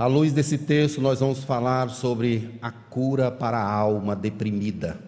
À 0.00 0.06
luz 0.06 0.32
desse 0.32 0.56
texto, 0.56 0.98
nós 0.98 1.20
vamos 1.20 1.44
falar 1.44 1.90
sobre 1.90 2.52
a 2.62 2.70
cura 2.70 3.30
para 3.30 3.58
a 3.58 3.70
alma 3.70 4.16
deprimida. 4.16 4.98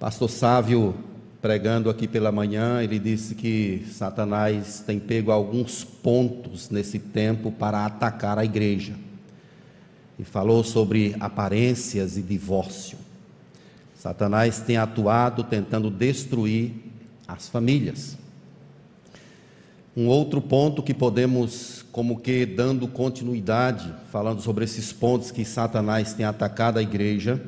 Pastor 0.00 0.30
Sávio, 0.30 0.94
pregando 1.42 1.90
aqui 1.90 2.08
pela 2.08 2.32
manhã, 2.32 2.82
ele 2.82 2.98
disse 2.98 3.34
que 3.34 3.84
Satanás 3.92 4.80
tem 4.80 4.98
pego 4.98 5.30
alguns 5.30 5.84
pontos 5.84 6.70
nesse 6.70 6.98
tempo 6.98 7.52
para 7.52 7.84
atacar 7.84 8.38
a 8.38 8.46
igreja. 8.46 8.94
E 10.18 10.24
falou 10.24 10.64
sobre 10.64 11.14
aparências 11.20 12.16
e 12.16 12.22
divórcio. 12.22 12.96
Satanás 13.94 14.60
tem 14.60 14.78
atuado 14.78 15.44
tentando 15.44 15.90
destruir 15.90 16.72
as 17.28 17.46
famílias. 17.46 18.23
Um 19.96 20.08
outro 20.08 20.40
ponto 20.40 20.82
que 20.82 20.92
podemos, 20.92 21.84
como 21.92 22.18
que 22.18 22.44
dando 22.44 22.88
continuidade, 22.88 23.94
falando 24.10 24.40
sobre 24.40 24.64
esses 24.64 24.92
pontos 24.92 25.30
que 25.30 25.44
Satanás 25.44 26.14
tem 26.14 26.26
atacado 26.26 26.78
a 26.78 26.82
igreja, 26.82 27.40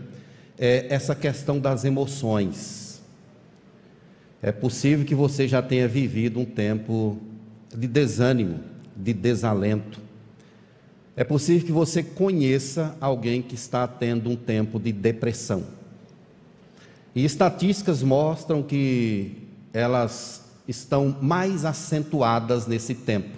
é 0.56 0.86
essa 0.88 1.12
questão 1.14 1.58
das 1.58 1.84
emoções. 1.84 3.02
É 4.40 4.52
possível 4.52 5.04
que 5.04 5.14
você 5.14 5.48
já 5.48 5.60
tenha 5.60 5.88
vivido 5.88 6.38
um 6.38 6.44
tempo 6.44 7.18
de 7.76 7.88
desânimo, 7.88 8.60
de 8.96 9.12
desalento. 9.12 10.00
É 11.16 11.24
possível 11.24 11.66
que 11.66 11.72
você 11.72 12.00
conheça 12.00 12.96
alguém 13.00 13.42
que 13.42 13.56
está 13.56 13.88
tendo 13.88 14.30
um 14.30 14.36
tempo 14.36 14.78
de 14.78 14.92
depressão. 14.92 15.64
E 17.12 17.24
estatísticas 17.24 18.04
mostram 18.04 18.62
que 18.62 19.32
elas 19.72 20.45
estão 20.66 21.16
mais 21.20 21.64
acentuadas 21.64 22.66
nesse 22.66 22.94
tempo. 22.94 23.36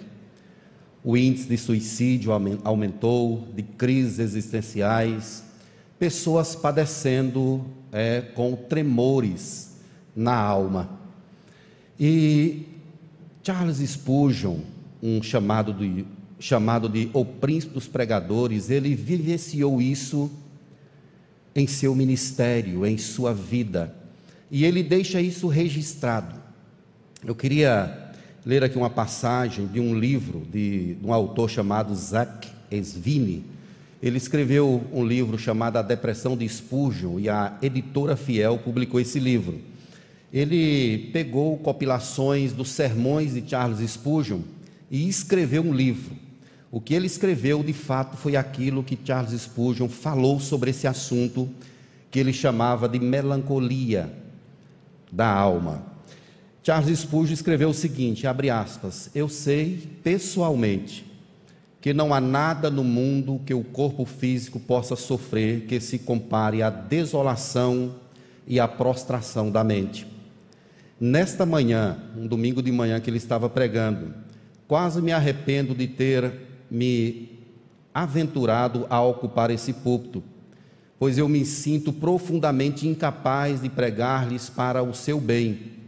O 1.03 1.15
índice 1.15 1.47
de 1.47 1.57
suicídio 1.57 2.31
aumentou, 2.63 3.47
de 3.55 3.63
crises 3.63 4.19
existenciais, 4.19 5.43
pessoas 5.97 6.55
padecendo 6.55 7.65
é, 7.91 8.21
com 8.21 8.55
tremores 8.55 9.77
na 10.15 10.35
alma. 10.35 10.89
E 11.99 12.65
Charles 13.43 13.77
Spurgeon, 13.77 14.59
um 15.01 15.21
chamado 15.23 15.73
de, 15.73 16.05
chamado 16.39 16.89
de 16.89 17.09
O 17.13 17.23
Príncipe 17.25 17.73
dos 17.73 17.87
Pregadores, 17.87 18.69
ele 18.69 18.95
vivenciou 18.95 19.81
isso 19.81 20.29
em 21.55 21.67
seu 21.67 21.95
ministério, 21.95 22.85
em 22.85 22.97
sua 22.97 23.33
vida. 23.33 23.95
E 24.51 24.65
ele 24.65 24.83
deixa 24.83 25.21
isso 25.21 25.47
registrado. 25.47 26.38
Eu 27.25 27.35
queria 27.35 28.11
ler 28.45 28.63
aqui 28.63 28.77
uma 28.77 28.89
passagem 28.89 29.67
de 29.67 29.77
um 29.77 29.93
livro 29.93 30.47
de, 30.49 30.95
de 30.95 31.05
um 31.05 31.13
autor 31.13 31.49
chamado 31.49 31.93
Zach 31.93 32.47
Svini. 32.71 33.43
Ele 34.01 34.15
escreveu 34.15 34.81
um 34.93 35.05
livro 35.05 35.37
chamado 35.37 35.75
A 35.75 35.81
Depressão 35.81 36.37
de 36.37 36.47
Spurgeon 36.47 37.19
e 37.19 37.27
a 37.27 37.57
editora 37.61 38.15
Fiel 38.15 38.57
publicou 38.59 39.01
esse 39.01 39.19
livro. 39.19 39.59
Ele 40.31 41.09
pegou 41.11 41.57
compilações 41.57 42.53
dos 42.53 42.69
sermões 42.69 43.33
de 43.33 43.43
Charles 43.45 43.79
Spurgeon 43.91 44.39
e 44.89 45.09
escreveu 45.09 45.61
um 45.61 45.73
livro. 45.73 46.15
O 46.71 46.79
que 46.79 46.93
ele 46.93 47.07
escreveu, 47.07 47.61
de 47.61 47.73
fato, 47.73 48.15
foi 48.15 48.37
aquilo 48.37 48.81
que 48.81 48.97
Charles 49.03 49.39
Spurgeon 49.41 49.89
falou 49.89 50.39
sobre 50.39 50.69
esse 50.69 50.87
assunto 50.87 51.49
que 52.09 52.17
ele 52.17 52.31
chamava 52.31 52.87
de 52.87 52.97
melancolia 52.97 54.09
da 55.11 55.27
alma. 55.27 55.88
Charles 56.69 56.99
Spurgeon 56.99 57.33
escreveu 57.33 57.69
o 57.69 57.73
seguinte, 57.73 58.27
abre 58.27 58.51
aspas: 58.51 59.09
Eu 59.15 59.27
sei 59.27 59.89
pessoalmente 60.03 61.03
que 61.81 61.95
não 61.95 62.13
há 62.13 62.21
nada 62.21 62.69
no 62.69 62.83
mundo 62.83 63.41
que 63.43 63.55
o 63.55 63.63
corpo 63.63 64.05
físico 64.05 64.59
possa 64.59 64.95
sofrer 64.95 65.61
que 65.61 65.79
se 65.79 65.97
compare 65.97 66.61
à 66.61 66.69
desolação 66.69 67.95
e 68.45 68.59
à 68.59 68.67
prostração 68.67 69.49
da 69.49 69.63
mente. 69.63 70.05
Nesta 70.99 71.43
manhã, 71.43 71.97
um 72.15 72.27
domingo 72.27 72.61
de 72.61 72.71
manhã 72.71 72.99
que 72.99 73.09
ele 73.09 73.17
estava 73.17 73.49
pregando, 73.49 74.13
quase 74.67 75.01
me 75.01 75.11
arrependo 75.11 75.73
de 75.73 75.87
ter 75.87 76.31
me 76.69 77.39
aventurado 77.91 78.85
a 78.91 79.01
ocupar 79.01 79.49
esse 79.49 79.73
púlpito, 79.73 80.21
pois 80.99 81.17
eu 81.17 81.27
me 81.27 81.43
sinto 81.45 81.91
profundamente 81.91 82.87
incapaz 82.87 83.59
de 83.59 83.69
pregar-lhes 83.69 84.51
para 84.51 84.83
o 84.83 84.93
seu 84.93 85.19
bem 85.19 85.78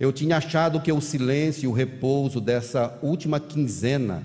eu 0.00 0.10
tinha 0.10 0.38
achado 0.38 0.80
que 0.80 0.90
o 0.90 0.98
silêncio 0.98 1.64
e 1.64 1.68
o 1.68 1.72
repouso 1.72 2.40
dessa 2.40 2.98
última 3.02 3.38
quinzena 3.38 4.22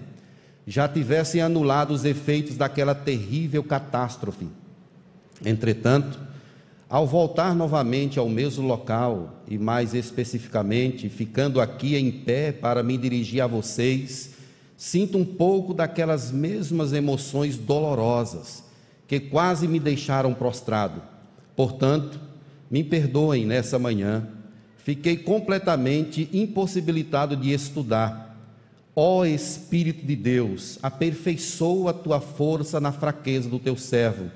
já 0.66 0.88
tivessem 0.88 1.42
anulado 1.42 1.92
os 1.92 2.06
efeitos 2.06 2.56
daquela 2.56 2.96
terrível 2.96 3.62
catástrofe. 3.62 4.48
Entretanto, 5.46 6.18
ao 6.90 7.06
voltar 7.06 7.54
novamente 7.54 8.18
ao 8.18 8.30
mesmo 8.30 8.66
local, 8.66 9.44
e 9.50 9.58
mais 9.58 9.94
especificamente, 9.94 11.10
ficando 11.10 11.60
aqui 11.60 11.98
em 11.98 12.10
pé 12.10 12.54
para 12.54 12.82
me 12.82 12.98
dirigir 12.98 13.42
a 13.42 13.48
vocês, 13.48 14.34
sinto 14.78 15.18
um 15.18 15.26
pouco 15.26 15.74
daquelas 15.74 16.32
mesmas 16.32 16.94
emoções 16.94 17.58
dolorosas 17.58 18.64
que 19.08 19.20
quase 19.20 19.68
me 19.68 19.80
deixaram 19.80 20.34
prostrado. 20.34 21.02
Portanto, 21.54 22.18
me 22.72 22.82
perdoem 22.82 23.46
nessa 23.46 23.78
manhã 23.78 24.35
fiquei 24.86 25.18
completamente 25.18 26.30
impossibilitado 26.32 27.36
de 27.36 27.52
estudar. 27.52 28.38
Ó 28.96 29.26
Espírito 29.26 30.06
de 30.06 30.16
Deus, 30.16 30.78
aperfeiçoa 30.82 31.90
a 31.90 31.94
tua 31.94 32.22
força 32.22 32.80
na 32.80 32.92
fraqueza 32.92 33.50
do 33.50 33.58
teu 33.58 33.76
servo 33.76 34.30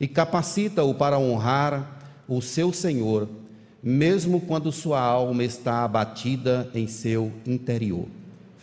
e 0.00 0.08
capacita-o 0.08 0.94
para 0.94 1.18
honrar 1.18 2.00
o 2.26 2.40
seu 2.40 2.72
Senhor, 2.72 3.28
mesmo 3.82 4.40
quando 4.40 4.72
sua 4.72 4.98
alma 4.98 5.44
está 5.44 5.84
abatida 5.84 6.70
em 6.74 6.86
seu 6.86 7.30
interior. 7.46 8.06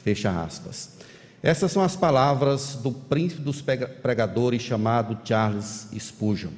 Fecha 0.03 0.31
aspas. 0.43 0.97
Essas 1.43 1.71
são 1.71 1.83
as 1.83 1.95
palavras 1.95 2.79
do 2.81 2.91
príncipe 2.91 3.43
dos 3.43 3.61
pregadores 3.61 4.63
chamado 4.63 5.19
Charles 5.23 5.87
Spurgeon. 5.99 6.51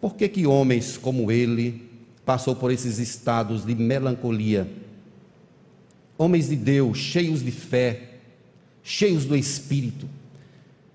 Por 0.00 0.14
que 0.14 0.28
que 0.28 0.46
homens 0.46 0.96
como 0.96 1.32
ele 1.32 1.91
passou 2.24 2.54
por 2.54 2.70
esses 2.70 2.98
estados 2.98 3.64
de 3.64 3.74
melancolia. 3.74 4.68
Homens 6.16 6.48
de 6.48 6.56
Deus, 6.56 6.98
cheios 6.98 7.42
de 7.42 7.50
fé, 7.50 8.18
cheios 8.82 9.24
do 9.24 9.36
Espírito, 9.36 10.08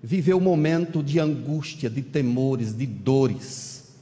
viveu 0.02 0.38
um 0.38 0.40
momento 0.40 1.02
de 1.02 1.18
angústia, 1.18 1.90
de 1.90 2.02
temores, 2.02 2.76
de 2.76 2.86
dores. 2.86 3.94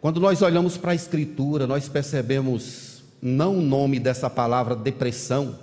Quando 0.00 0.20
nós 0.20 0.42
olhamos 0.42 0.76
para 0.76 0.92
a 0.92 0.94
Escritura, 0.94 1.66
nós 1.66 1.88
percebemos 1.88 3.02
não 3.20 3.58
o 3.58 3.62
nome 3.62 3.98
dessa 3.98 4.28
palavra 4.28 4.76
depressão, 4.76 5.58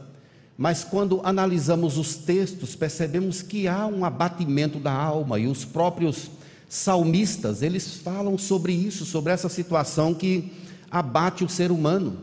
mas 0.57 0.83
quando 0.83 1.21
analisamos 1.23 1.97
os 1.97 2.15
textos, 2.15 2.75
percebemos 2.75 3.41
que 3.41 3.67
há 3.67 3.85
um 3.85 4.03
abatimento 4.03 4.79
da 4.79 4.91
alma 4.91 5.39
e 5.39 5.47
os 5.47 5.63
próprios 5.63 6.29
salmistas, 6.71 7.61
eles 7.61 7.95
falam 7.95 8.37
sobre 8.37 8.71
isso, 8.71 9.03
sobre 9.03 9.33
essa 9.33 9.49
situação 9.49 10.13
que 10.13 10.53
abate 10.89 11.43
o 11.43 11.49
ser 11.49 11.69
humano. 11.69 12.21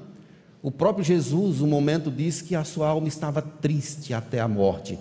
O 0.62 0.70
próprio 0.70 1.04
Jesus, 1.04 1.60
um 1.60 1.66
momento, 1.66 2.10
disse 2.10 2.44
que 2.44 2.54
a 2.54 2.64
sua 2.64 2.88
alma 2.88 3.06
estava 3.06 3.42
triste 3.42 4.14
até 4.14 4.40
a 4.40 4.48
morte. 4.48 4.98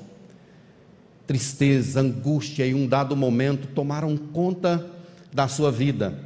Tristeza, 1.25 2.01
angústia 2.01 2.67
e 2.67 2.73
um 2.73 2.85
dado 2.85 3.15
momento 3.15 3.69
tomaram 3.69 4.17
conta 4.17 4.85
da 5.33 5.47
sua 5.47 5.71
vida. 5.71 6.19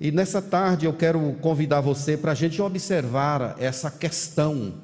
E 0.00 0.10
nessa 0.10 0.42
tarde 0.42 0.84
eu 0.84 0.92
quero 0.92 1.32
convidar 1.40 1.80
você 1.80 2.16
para 2.16 2.32
a 2.32 2.34
gente 2.34 2.60
observar 2.60 3.54
essa 3.60 3.88
questão, 3.88 4.74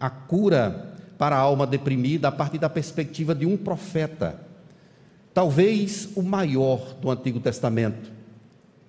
a 0.00 0.10
cura 0.10 0.96
para 1.16 1.36
a 1.36 1.40
alma 1.40 1.64
deprimida, 1.64 2.26
a 2.26 2.32
partir 2.32 2.58
da 2.58 2.68
perspectiva 2.68 3.36
de 3.36 3.46
um 3.46 3.56
profeta 3.56 4.45
talvez 5.36 6.08
o 6.16 6.22
maior 6.22 6.94
do 6.94 7.10
Antigo 7.10 7.38
Testamento, 7.38 8.10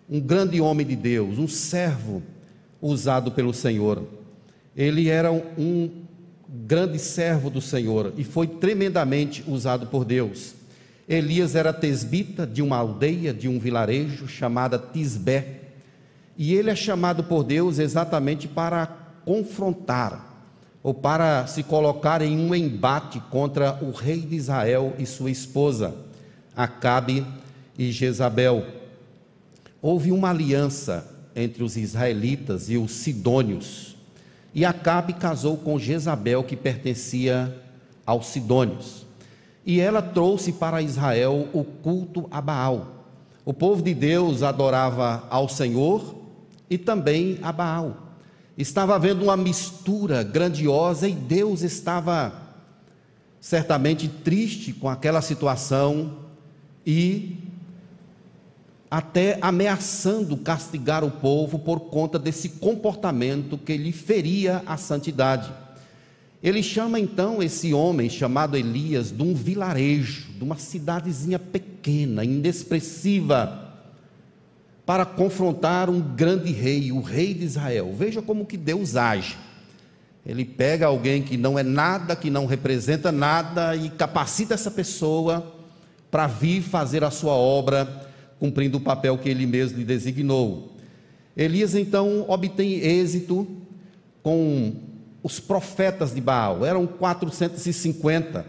um 0.09 0.17
grande 0.17 0.61
homem 0.61 0.87
de 0.87 0.95
Deus, 0.95 1.37
um 1.37 1.47
servo 1.47 2.23
usado 2.81 3.33
pelo 3.33 3.53
Senhor. 3.53 4.07
Ele 4.73 5.09
era 5.09 5.29
um 5.29 5.91
grande 6.47 6.99
servo 6.99 7.49
do 7.49 7.59
Senhor 7.59 8.13
e 8.15 8.23
foi 8.23 8.47
tremendamente 8.47 9.43
usado 9.45 9.87
por 9.87 10.05
Deus. 10.05 10.53
Elias 11.05 11.53
era 11.53 11.73
tesbita 11.73 12.47
de 12.47 12.61
uma 12.61 12.77
aldeia, 12.77 13.33
de 13.33 13.49
um 13.49 13.59
vilarejo 13.59 14.25
chamada 14.25 14.79
Tisbé, 14.79 15.63
e 16.37 16.53
ele 16.53 16.69
é 16.69 16.75
chamado 16.77 17.25
por 17.25 17.43
Deus 17.43 17.77
exatamente 17.77 18.47
para 18.47 18.85
confrontar 19.25 20.47
ou 20.81 20.93
para 20.93 21.45
se 21.45 21.61
colocar 21.61 22.21
em 22.21 22.39
um 22.39 22.55
embate 22.55 23.19
contra 23.29 23.77
o 23.81 23.91
rei 23.91 24.21
de 24.21 24.37
Israel 24.37 24.93
e 24.97 25.05
sua 25.05 25.29
esposa. 25.29 26.06
Acabe 26.57 27.25
e 27.77 27.91
Jezabel. 27.91 28.65
Houve 29.81 30.11
uma 30.11 30.31
aliança 30.31 31.07
entre 31.35 31.63
os 31.63 31.77
israelitas 31.77 32.69
e 32.69 32.77
os 32.77 32.91
sidônios. 32.91 33.95
E 34.53 34.65
Acabe 34.65 35.13
casou 35.13 35.55
com 35.57 35.77
Jezabel, 35.77 36.43
que 36.43 36.55
pertencia 36.55 37.55
aos 38.05 38.25
sidônios. 38.27 39.05
e 39.65 39.81
ela 39.81 40.01
trouxe 40.01 40.53
para 40.53 40.81
Israel 40.81 41.49
o 41.51 41.61
culto 41.61 42.25
a 42.31 42.39
Baal. 42.39 43.05
O 43.43 43.53
povo 43.53 43.83
de 43.83 43.93
Deus 43.93 44.41
adorava 44.41 45.27
ao 45.29 45.49
Senhor 45.49 46.15
e 46.69 46.77
também 46.77 47.37
a 47.41 47.51
Baal. 47.51 48.15
Estava 48.57 48.95
havendo 48.95 49.23
uma 49.25 49.35
mistura 49.35 50.23
grandiosa 50.23 51.09
e 51.09 51.13
Deus 51.13 51.63
estava 51.63 52.33
certamente 53.41 54.07
triste 54.07 54.71
com 54.71 54.89
aquela 54.89 55.21
situação 55.21 56.26
e 56.87 57.35
até 58.89 59.37
ameaçando 59.41 60.37
castigar 60.37 61.03
o 61.03 61.11
povo 61.11 61.59
por 61.59 61.81
conta 61.81 62.17
desse 62.17 62.47
comportamento 62.47 63.57
que 63.57 63.75
lhe 63.75 63.91
feria 63.91 64.63
a 64.65 64.77
santidade. 64.77 65.51
Ele 66.41 66.63
chama 66.63 66.97
então 66.97 67.43
esse 67.43 67.73
homem 67.73 68.09
chamado 68.09 68.55
Elias 68.55 69.11
de 69.11 69.21
um 69.21 69.33
vilarejo, 69.33 70.31
de 70.37 70.41
uma 70.41 70.55
cidadezinha 70.57 71.37
pequena, 71.37 72.23
inexpressiva, 72.23 73.65
para 74.85 75.05
confrontar 75.05 75.89
um 75.89 75.99
grande 75.99 76.53
rei, 76.53 76.93
o 76.93 77.01
rei 77.01 77.33
de 77.33 77.43
Israel. 77.43 77.93
Veja 77.93 78.21
como 78.21 78.45
que 78.45 78.55
Deus 78.55 78.95
age. 78.95 79.35
Ele 80.25 80.45
pega 80.45 80.85
alguém 80.85 81.21
que 81.21 81.35
não 81.35 81.59
é 81.59 81.63
nada, 81.63 82.15
que 82.15 82.29
não 82.29 82.45
representa 82.45 83.11
nada 83.11 83.75
e 83.75 83.89
capacita 83.89 84.53
essa 84.53 84.71
pessoa 84.71 85.56
para 86.09 86.27
vir 86.27 86.61
fazer 86.61 87.03
a 87.03 87.11
sua 87.11 87.33
obra 87.33 88.07
cumprindo 88.39 88.77
o 88.77 88.81
papel 88.81 89.17
que 89.17 89.29
ele 89.29 89.45
mesmo 89.45 89.77
lhe 89.77 89.83
designou. 89.83 90.73
Elias 91.35 91.75
então 91.75 92.25
obtém 92.27 92.79
êxito 92.79 93.47
com 94.23 94.73
os 95.23 95.39
profetas 95.39 96.13
de 96.13 96.21
Baal, 96.21 96.65
eram 96.65 96.87
450, 96.87 98.45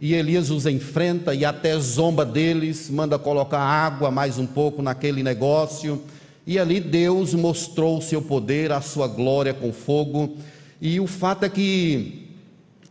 e 0.00 0.14
Elias 0.14 0.50
os 0.50 0.64
enfrenta 0.64 1.34
e 1.34 1.44
até 1.44 1.78
zomba 1.78 2.24
deles, 2.24 2.88
manda 2.88 3.18
colocar 3.18 3.60
água 3.60 4.10
mais 4.10 4.38
um 4.38 4.46
pouco 4.46 4.80
naquele 4.80 5.22
negócio, 5.22 6.02
e 6.46 6.58
ali 6.58 6.80
Deus 6.80 7.34
mostrou 7.34 7.98
o 7.98 8.02
seu 8.02 8.22
poder, 8.22 8.72
a 8.72 8.80
sua 8.80 9.06
glória 9.06 9.52
com 9.52 9.72
fogo, 9.72 10.36
e 10.80 10.98
o 11.00 11.06
fato 11.06 11.44
é 11.44 11.48
que 11.48 12.28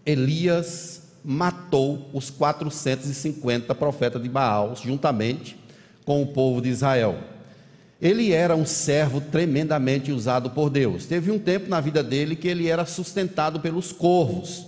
Elias 0.05 0.98
matou 1.23 2.09
os 2.13 2.29
450 2.29 3.73
profetas 3.75 4.21
de 4.21 4.29
Baal 4.29 4.75
juntamente 4.75 5.57
com 6.05 6.21
o 6.21 6.27
povo 6.27 6.61
de 6.61 6.69
Israel. 6.69 7.17
Ele 8.01 8.31
era 8.31 8.55
um 8.55 8.65
servo 8.65 9.19
tremendamente 9.19 10.11
usado 10.11 10.49
por 10.49 10.69
Deus. 10.69 11.05
Teve 11.05 11.31
um 11.31 11.37
tempo 11.37 11.69
na 11.69 11.81
vida 11.81 12.01
dele 12.01 12.35
que 12.35 12.47
ele 12.47 12.67
era 12.67 12.85
sustentado 12.85 13.59
pelos 13.59 13.91
corvos. 13.91 14.67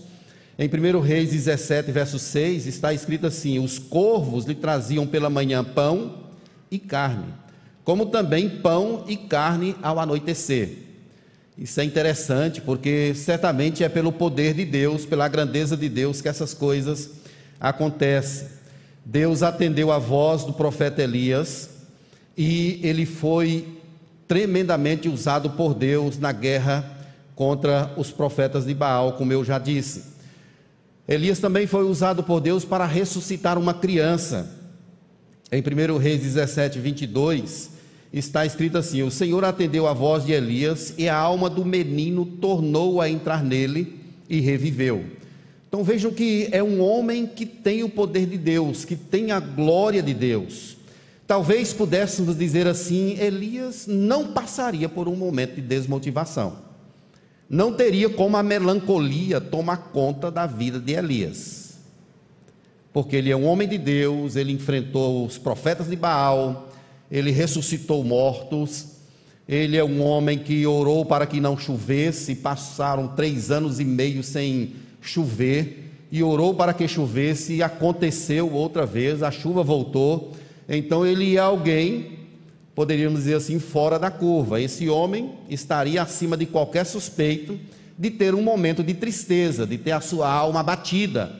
Em 0.59 0.67
1 0.67 0.99
Reis 0.99 1.31
17, 1.31 1.91
verso 1.91 2.19
6, 2.19 2.67
está 2.67 2.93
escrito 2.93 3.25
assim: 3.25 3.57
Os 3.57 3.79
corvos 3.79 4.45
lhe 4.45 4.53
traziam 4.53 5.07
pela 5.07 5.29
manhã 5.29 5.63
pão 5.63 6.25
e 6.69 6.77
carne, 6.77 7.33
como 7.85 8.07
também 8.07 8.49
pão 8.49 9.05
e 9.07 9.15
carne 9.15 9.75
ao 9.81 9.97
anoitecer. 9.97 10.90
Isso 11.61 11.79
é 11.79 11.83
interessante 11.83 12.59
porque 12.59 13.13
certamente 13.13 13.83
é 13.83 13.87
pelo 13.87 14.11
poder 14.11 14.55
de 14.55 14.65
Deus, 14.65 15.05
pela 15.05 15.27
grandeza 15.27 15.77
de 15.77 15.87
Deus 15.87 16.19
que 16.19 16.27
essas 16.27 16.55
coisas 16.55 17.11
acontecem. 17.59 18.47
Deus 19.05 19.43
atendeu 19.43 19.91
a 19.91 19.99
voz 19.99 20.43
do 20.43 20.53
profeta 20.53 21.03
Elias 21.03 21.69
e 22.35 22.79
ele 22.81 23.05
foi 23.05 23.79
tremendamente 24.27 25.07
usado 25.07 25.51
por 25.51 25.75
Deus 25.75 26.17
na 26.17 26.31
guerra 26.31 26.97
contra 27.35 27.93
os 27.95 28.09
profetas 28.09 28.65
de 28.65 28.73
Baal, 28.73 29.13
como 29.13 29.31
eu 29.31 29.45
já 29.45 29.59
disse. 29.59 30.05
Elias 31.07 31.37
também 31.37 31.67
foi 31.67 31.83
usado 31.83 32.23
por 32.23 32.39
Deus 32.41 32.65
para 32.65 32.87
ressuscitar 32.87 33.59
uma 33.59 33.75
criança. 33.75 34.49
Em 35.51 35.61
1 35.61 35.97
Reis 35.99 36.23
17, 36.23 36.79
22, 36.79 37.69
está 38.11 38.45
escrito 38.45 38.77
assim: 38.77 39.03
O 39.03 39.11
Senhor 39.11 39.43
atendeu 39.45 39.87
a 39.87 39.93
voz 39.93 40.25
de 40.25 40.31
Elias 40.31 40.93
e 40.97 41.07
a 41.07 41.15
alma 41.15 41.49
do 41.49 41.63
menino 41.63 42.25
tornou 42.25 42.99
a 42.99 43.09
entrar 43.09 43.43
nele 43.43 43.99
e 44.29 44.39
reviveu. 44.39 45.05
Então 45.67 45.83
vejam 45.83 46.11
que 46.11 46.49
é 46.51 46.61
um 46.61 46.81
homem 46.81 47.25
que 47.25 47.45
tem 47.45 47.83
o 47.83 47.89
poder 47.89 48.25
de 48.25 48.37
Deus, 48.37 48.83
que 48.83 48.95
tem 48.95 49.31
a 49.31 49.39
glória 49.39 50.03
de 50.03 50.13
Deus. 50.13 50.77
Talvez 51.25 51.71
pudéssemos 51.71 52.37
dizer 52.37 52.67
assim: 52.67 53.17
Elias 53.17 53.87
não 53.87 54.33
passaria 54.33 54.89
por 54.89 55.07
um 55.07 55.15
momento 55.15 55.55
de 55.55 55.61
desmotivação. 55.61 56.57
Não 57.49 57.73
teria 57.73 58.09
como 58.09 58.35
a 58.37 58.43
melancolia 58.43 59.39
tomar 59.39 59.91
conta 59.91 60.29
da 60.29 60.45
vida 60.45 60.79
de 60.79 60.93
Elias. 60.93 61.79
Porque 62.93 63.15
ele 63.15 63.31
é 63.31 63.35
um 63.35 63.45
homem 63.45 63.67
de 63.67 63.77
Deus, 63.77 64.35
ele 64.35 64.51
enfrentou 64.51 65.25
os 65.25 65.37
profetas 65.37 65.89
de 65.89 65.95
Baal, 65.95 66.70
ele 67.11 67.31
ressuscitou 67.31 68.03
mortos, 68.03 68.87
ele 69.47 69.75
é 69.75 69.83
um 69.83 70.01
homem 70.01 70.37
que 70.37 70.65
orou 70.65 71.05
para 71.05 71.25
que 71.25 71.41
não 71.41 71.57
chovesse, 71.57 72.35
passaram 72.35 73.09
três 73.09 73.51
anos 73.51 73.79
e 73.79 73.85
meio 73.85 74.23
sem 74.23 74.75
chover. 75.01 75.89
E 76.09 76.23
orou 76.23 76.53
para 76.53 76.73
que 76.73 76.87
chovesse. 76.87 77.55
E 77.55 77.63
aconteceu 77.63 78.51
outra 78.51 78.85
vez, 78.85 79.21
a 79.21 79.29
chuva 79.29 79.61
voltou. 79.61 80.31
Então 80.69 81.05
ele 81.05 81.35
é 81.35 81.39
alguém, 81.39 82.19
poderíamos 82.73 83.19
dizer 83.19 83.35
assim, 83.35 83.59
fora 83.59 83.99
da 83.99 84.09
curva. 84.09 84.61
Esse 84.61 84.87
homem 84.87 85.31
estaria 85.49 86.01
acima 86.01 86.37
de 86.37 86.45
qualquer 86.45 86.85
suspeito 86.85 87.59
de 88.01 88.09
ter 88.09 88.33
um 88.33 88.41
momento 88.41 88.83
de 88.83 88.93
tristeza, 88.93 89.67
de 89.67 89.77
ter 89.77 89.91
a 89.91 90.01
sua 90.01 90.27
alma 90.27 90.61
abatida, 90.61 91.33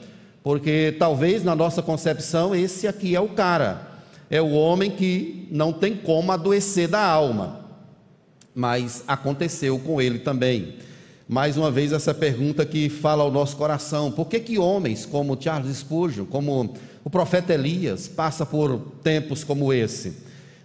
porque 0.44 0.94
talvez 0.96 1.42
na 1.42 1.56
nossa 1.56 1.82
concepção 1.82 2.54
esse 2.54 2.86
aqui 2.86 3.16
é 3.16 3.20
o 3.20 3.30
cara, 3.30 3.91
é 4.32 4.42
o 4.42 4.50
homem 4.50 4.90
que 4.90 5.46
não 5.52 5.72
tem 5.72 5.94
como 5.94 6.32
adoecer 6.32 6.88
da 6.88 7.04
alma. 7.04 7.60
Mas 8.52 9.04
aconteceu 9.06 9.78
com 9.78 10.00
ele 10.00 10.18
também 10.18 10.74
mais 11.32 11.56
uma 11.56 11.70
vez 11.70 11.92
essa 11.92 12.12
pergunta 12.12 12.66
que 12.66 12.90
fala 12.90 13.22
ao 13.22 13.30
nosso 13.30 13.56
coração: 13.56 14.12
por 14.12 14.26
que 14.26 14.38
que 14.38 14.58
homens 14.58 15.06
como 15.06 15.40
Charles 15.40 15.74
Spurgeon, 15.78 16.26
como 16.26 16.74
o 17.02 17.08
profeta 17.08 17.54
Elias, 17.54 18.06
passa 18.06 18.44
por 18.44 18.78
tempos 19.02 19.42
como 19.42 19.72
esse? 19.72 20.12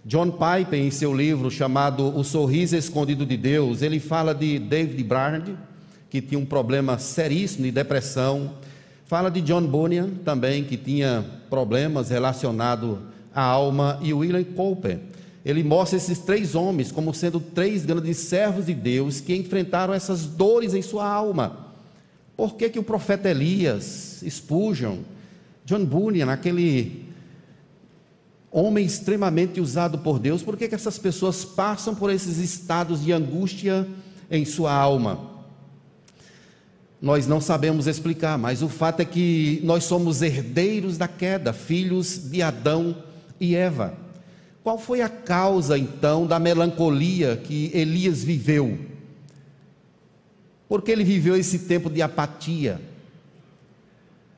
John 0.04 0.30
Piper, 0.30 0.78
em 0.78 0.90
seu 0.90 1.14
livro 1.14 1.50
chamado 1.50 2.14
O 2.14 2.22
Sorriso 2.22 2.76
Escondido 2.76 3.24
de 3.24 3.36
Deus, 3.36 3.80
ele 3.80 3.98
fala 3.98 4.34
de 4.34 4.58
David 4.58 5.02
Brainerd, 5.04 5.56
que 6.10 6.20
tinha 6.20 6.38
um 6.38 6.44
problema 6.44 6.98
seríssimo 6.98 7.64
de 7.64 7.70
depressão. 7.70 8.52
Fala 9.06 9.30
de 9.30 9.40
John 9.40 9.62
Bunyan 9.62 10.10
também, 10.22 10.64
que 10.64 10.76
tinha 10.76 11.24
problemas 11.48 12.10
relacionados 12.10 12.98
à 13.38 13.42
alma, 13.42 14.00
e 14.02 14.12
William 14.12 14.42
Cowper, 14.42 14.98
ele 15.44 15.62
mostra 15.62 15.96
esses 15.96 16.18
três 16.18 16.56
homens 16.56 16.90
como 16.90 17.14
sendo 17.14 17.38
três 17.38 17.86
grandes 17.86 18.16
servos 18.16 18.66
de 18.66 18.74
Deus 18.74 19.20
que 19.20 19.32
enfrentaram 19.34 19.94
essas 19.94 20.26
dores 20.26 20.74
em 20.74 20.82
sua 20.82 21.06
alma. 21.06 21.68
Por 22.36 22.56
que, 22.56 22.68
que 22.68 22.80
o 22.80 22.82
profeta 22.82 23.30
Elias, 23.30 24.24
Spurgeon, 24.28 24.98
John 25.64 25.84
Bunyan, 25.84 26.32
aquele 26.32 27.04
homem 28.50 28.84
extremamente 28.84 29.60
usado 29.60 29.98
por 29.98 30.18
Deus, 30.18 30.42
por 30.42 30.56
que, 30.56 30.66
que 30.66 30.74
essas 30.74 30.98
pessoas 30.98 31.44
passam 31.44 31.94
por 31.94 32.10
esses 32.10 32.38
estados 32.38 33.04
de 33.04 33.12
angústia 33.12 33.86
em 34.28 34.44
sua 34.44 34.72
alma? 34.72 35.30
Nós 37.00 37.28
não 37.28 37.40
sabemos 37.40 37.86
explicar, 37.86 38.36
mas 38.36 38.62
o 38.62 38.68
fato 38.68 38.98
é 38.98 39.04
que 39.04 39.60
nós 39.62 39.84
somos 39.84 40.22
herdeiros 40.22 40.98
da 40.98 41.06
queda, 41.06 41.52
filhos 41.52 42.28
de 42.28 42.42
Adão 42.42 43.07
e 43.40 43.54
Eva. 43.54 43.94
Qual 44.62 44.78
foi 44.78 45.00
a 45.00 45.08
causa 45.08 45.78
então 45.78 46.26
da 46.26 46.38
melancolia 46.38 47.36
que 47.36 47.70
Elias 47.72 48.22
viveu? 48.22 48.78
Porque 50.68 50.90
ele 50.90 51.04
viveu 51.04 51.36
esse 51.36 51.60
tempo 51.60 51.88
de 51.88 52.02
apatia. 52.02 52.80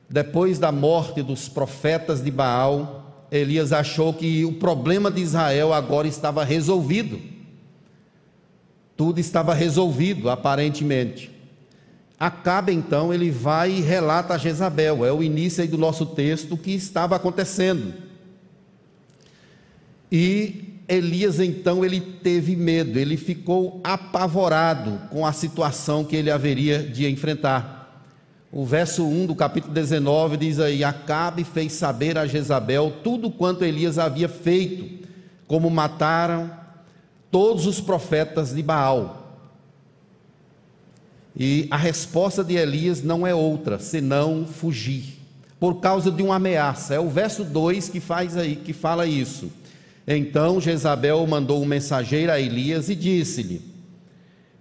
Depois 0.09 0.57
da 0.57 0.71
morte 0.71 1.21
dos 1.21 1.49
profetas 1.49 2.23
de 2.23 2.31
Baal, 2.31 3.25
Elias 3.31 3.73
achou 3.73 4.13
que 4.13 4.45
o 4.45 4.53
problema 4.53 5.09
de 5.09 5.21
Israel 5.21 5.73
agora 5.73 6.07
estava 6.07 6.43
resolvido. 6.43 7.19
Tudo 8.95 9.19
estava 9.19 9.53
resolvido, 9.53 10.29
aparentemente. 10.29 11.31
Acabe 12.19 12.71
então, 12.71 13.13
ele 13.13 13.31
vai 13.31 13.71
e 13.71 13.81
relata 13.81 14.35
a 14.35 14.37
Jezabel, 14.37 15.03
é 15.03 15.11
o 15.11 15.23
início 15.23 15.67
do 15.67 15.77
nosso 15.77 16.05
texto, 16.05 16.53
o 16.53 16.57
que 16.57 16.71
estava 16.71 17.15
acontecendo. 17.15 18.10
E 20.11 20.83
Elias 20.87 21.39
então 21.39 21.85
ele 21.85 22.01
teve 22.01 22.53
medo, 22.55 22.99
ele 22.99 23.15
ficou 23.15 23.79
apavorado 23.81 24.99
com 25.09 25.25
a 25.25 25.31
situação 25.31 26.03
que 26.03 26.15
ele 26.15 26.29
haveria 26.29 26.83
de 26.83 27.09
enfrentar. 27.09 27.81
O 28.51 28.65
verso 28.65 29.05
1 29.07 29.27
do 29.27 29.35
capítulo 29.35 29.73
19 29.73 30.35
diz 30.35 30.59
aí: 30.59 30.83
Acabe 30.83 31.45
fez 31.45 31.71
saber 31.71 32.17
a 32.17 32.27
Jezabel 32.27 32.91
tudo 33.01 33.31
quanto 33.31 33.63
Elias 33.63 33.97
havia 33.97 34.27
feito, 34.27 35.07
como 35.47 35.69
mataram 35.69 36.51
todos 37.31 37.65
os 37.65 37.79
profetas 37.79 38.53
de 38.53 38.61
Baal. 38.61 39.39
E 41.33 41.65
a 41.71 41.77
resposta 41.77 42.43
de 42.43 42.55
Elias 42.55 43.01
não 43.01 43.25
é 43.25 43.33
outra 43.33 43.79
senão 43.79 44.45
fugir. 44.45 45.19
por 45.57 45.75
causa 45.75 46.11
de 46.11 46.23
uma 46.23 46.37
ameaça. 46.37 46.95
É 46.95 46.99
o 46.99 47.07
verso 47.07 47.43
2 47.43 47.87
que 47.87 47.99
faz 47.99 48.35
aí, 48.35 48.55
que 48.55 48.73
fala 48.73 49.05
isso. 49.05 49.51
Então 50.07 50.59
Jezabel 50.59 51.25
mandou 51.27 51.61
um 51.61 51.65
mensageiro 51.65 52.31
a 52.31 52.39
Elias 52.39 52.89
e 52.89 52.95
disse-lhe: 52.95 53.61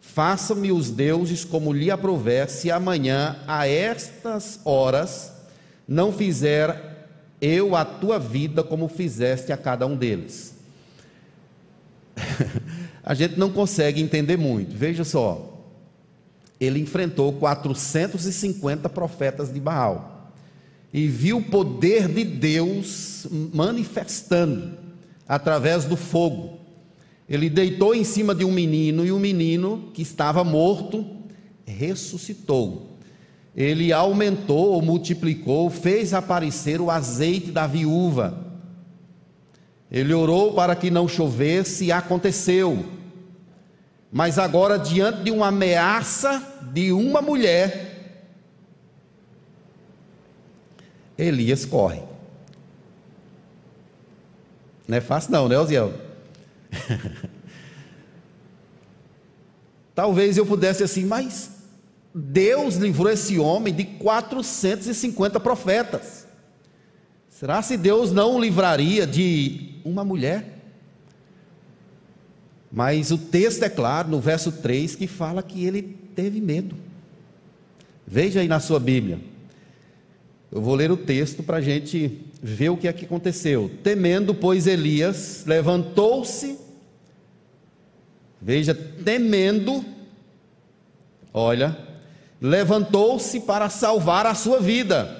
Faça-me 0.00 0.72
os 0.72 0.90
deuses 0.90 1.44
como 1.44 1.72
lhe 1.72 1.90
aprover, 1.90 2.48
se 2.48 2.70
amanhã 2.70 3.36
a 3.46 3.66
estas 3.66 4.60
horas 4.64 5.32
não 5.86 6.12
fizer 6.12 7.08
eu 7.40 7.74
a 7.74 7.84
tua 7.84 8.18
vida 8.18 8.62
como 8.62 8.88
fizeste 8.88 9.52
a 9.52 9.56
cada 9.56 9.86
um 9.86 9.96
deles. 9.96 10.54
a 13.02 13.14
gente 13.14 13.38
não 13.38 13.50
consegue 13.50 14.02
entender 14.02 14.36
muito. 14.36 14.76
Veja 14.76 15.04
só. 15.04 15.46
Ele 16.60 16.78
enfrentou 16.78 17.32
450 17.32 18.88
profetas 18.90 19.52
de 19.52 19.58
Baal 19.58 20.32
e 20.92 21.06
viu 21.06 21.38
o 21.38 21.42
poder 21.42 22.08
de 22.08 22.24
Deus 22.24 23.26
manifestando 23.54 24.89
através 25.30 25.84
do 25.84 25.96
fogo. 25.96 26.58
Ele 27.28 27.48
deitou 27.48 27.94
em 27.94 28.02
cima 28.02 28.34
de 28.34 28.44
um 28.44 28.50
menino 28.50 29.06
e 29.06 29.12
o 29.12 29.18
menino 29.20 29.88
que 29.94 30.02
estava 30.02 30.42
morto 30.42 31.06
ressuscitou. 31.64 32.98
Ele 33.54 33.92
aumentou 33.92 34.72
ou 34.72 34.82
multiplicou, 34.82 35.70
fez 35.70 36.12
aparecer 36.12 36.80
o 36.80 36.90
azeite 36.90 37.52
da 37.52 37.64
viúva. 37.64 38.44
Ele 39.88 40.12
orou 40.12 40.52
para 40.52 40.74
que 40.74 40.90
não 40.90 41.06
chovesse 41.06 41.84
e 41.84 41.92
aconteceu. 41.92 42.84
Mas 44.10 44.36
agora, 44.36 44.76
diante 44.76 45.22
de 45.22 45.30
uma 45.30 45.46
ameaça 45.46 46.42
de 46.72 46.90
uma 46.90 47.22
mulher, 47.22 48.18
Elias 51.16 51.64
corre. 51.64 52.09
Não 54.90 54.96
é 54.96 55.00
fácil 55.00 55.30
não, 55.30 55.48
né, 55.48 55.56
Osiel? 55.56 55.94
Talvez 59.94 60.36
eu 60.36 60.44
pudesse 60.44 60.82
assim, 60.82 61.04
mas 61.04 61.52
Deus 62.12 62.74
livrou 62.74 63.08
esse 63.08 63.38
homem 63.38 63.72
de 63.72 63.84
450 63.84 65.38
profetas. 65.38 66.26
Será 67.28 67.62
se 67.62 67.76
Deus 67.76 68.10
não 68.10 68.34
o 68.34 68.40
livraria 68.40 69.06
de 69.06 69.76
uma 69.84 70.04
mulher? 70.04 70.58
Mas 72.72 73.12
o 73.12 73.18
texto 73.18 73.62
é 73.62 73.68
claro, 73.68 74.08
no 74.08 74.18
verso 74.20 74.50
3, 74.50 74.96
que 74.96 75.06
fala 75.06 75.40
que 75.40 75.64
ele 75.64 75.82
teve 76.16 76.40
medo. 76.40 76.74
Veja 78.04 78.40
aí 78.40 78.48
na 78.48 78.58
sua 78.58 78.80
Bíblia. 78.80 79.20
Eu 80.50 80.60
vou 80.60 80.74
ler 80.74 80.90
o 80.90 80.96
texto 80.96 81.44
para 81.44 81.58
a 81.58 81.60
gente 81.60 82.28
ver 82.42 82.70
o 82.70 82.76
que 82.76 82.88
é 82.88 82.92
que 82.92 83.04
aconteceu. 83.04 83.70
Temendo, 83.82 84.34
pois, 84.34 84.66
Elias 84.66 85.44
levantou-se, 85.46 86.58
veja, 88.40 88.74
temendo, 88.74 89.84
olha, 91.32 91.76
levantou-se 92.40 93.40
para 93.40 93.68
salvar 93.68 94.26
a 94.26 94.34
sua 94.34 94.60
vida. 94.60 95.16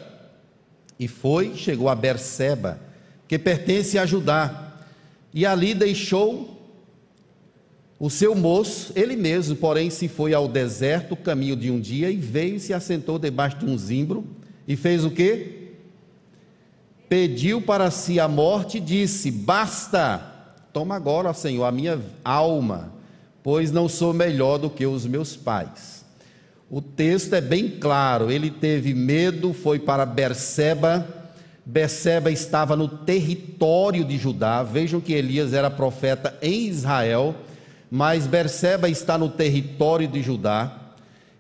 E 0.99 1.07
foi, 1.07 1.55
chegou 1.57 1.89
a 1.89 1.95
Berseba, 1.95 2.81
que 3.29 3.39
pertence 3.39 3.99
a 3.99 4.07
Judá, 4.07 4.77
e 5.33 5.47
ali 5.47 5.75
deixou 5.75 6.59
o 7.99 8.09
seu 8.09 8.35
moço, 8.35 8.93
ele 8.97 9.15
mesmo, 9.15 9.55
porém, 9.55 9.91
se 9.91 10.09
foi 10.09 10.33
ao 10.33 10.49
deserto, 10.49 11.15
caminho 11.15 11.55
de 11.55 11.71
um 11.71 11.79
dia, 11.79 12.11
e 12.11 12.17
veio 12.17 12.57
e 12.57 12.61
se 12.61 12.73
assentou 12.73 13.19
debaixo 13.19 13.59
de 13.59 13.67
um 13.67 13.77
zimbro, 13.77 14.27
e 14.67 14.75
fez 14.75 15.05
o 15.05 15.11
quê? 15.11 15.60
Pediu 17.11 17.61
para 17.61 17.91
si 17.91 18.21
a 18.21 18.29
morte 18.29 18.79
e 18.79 18.81
disse: 18.81 19.33
Basta, 19.33 20.23
toma 20.73 20.95
agora, 20.95 21.35
Senhor, 21.35 21.65
a 21.65 21.73
minha 21.73 22.01
alma, 22.25 22.93
pois 23.43 23.73
não 23.73 23.89
sou 23.89 24.15
melhor 24.15 24.59
do 24.59 24.71
que 24.71 24.87
os 24.87 25.05
meus 25.05 25.35
pais. 25.37 26.05
O 26.71 26.81
texto 26.81 27.35
é 27.35 27.41
bem 27.41 27.69
claro, 27.69 28.31
ele 28.31 28.49
teve 28.49 28.95
medo, 28.95 29.53
foi 29.53 29.81
para 29.81 30.07
Berseba. 30.07 31.05
Berseba 31.67 32.31
estava 32.31 32.77
no 32.77 32.87
território 32.87 34.05
de 34.05 34.17
Judá. 34.17 34.63
Vejam 34.63 35.01
que 35.01 35.13
Elias 35.13 35.53
era 35.53 35.69
profeta 35.69 36.39
em 36.41 36.69
Israel, 36.69 37.35
mas 37.91 38.29
Berseba 38.29 38.89
está 38.89 39.19
no 39.19 39.29
território 39.29 40.07
de 40.07 40.23
Judá. 40.23 40.80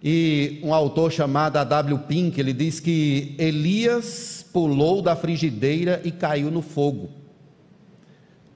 E 0.02 0.60
um 0.62 0.72
autor 0.72 1.12
chamado 1.12 1.56
A.W. 1.58 1.98
Pink, 2.08 2.40
ele 2.40 2.52
diz 2.52 2.80
que 2.80 3.34
Elias 3.38 4.44
pulou 4.52 5.02
da 5.02 5.14
frigideira 5.14 6.00
e 6.04 6.10
caiu 6.10 6.50
no 6.50 6.62
fogo. 6.62 7.10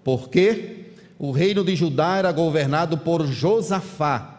Porque 0.03 0.87
o 1.19 1.31
reino 1.31 1.63
de 1.63 1.77
Judá 1.77 2.17
era 2.17 2.33
governado 2.33 2.99
por 2.99 3.27
Josafá, 3.27 4.31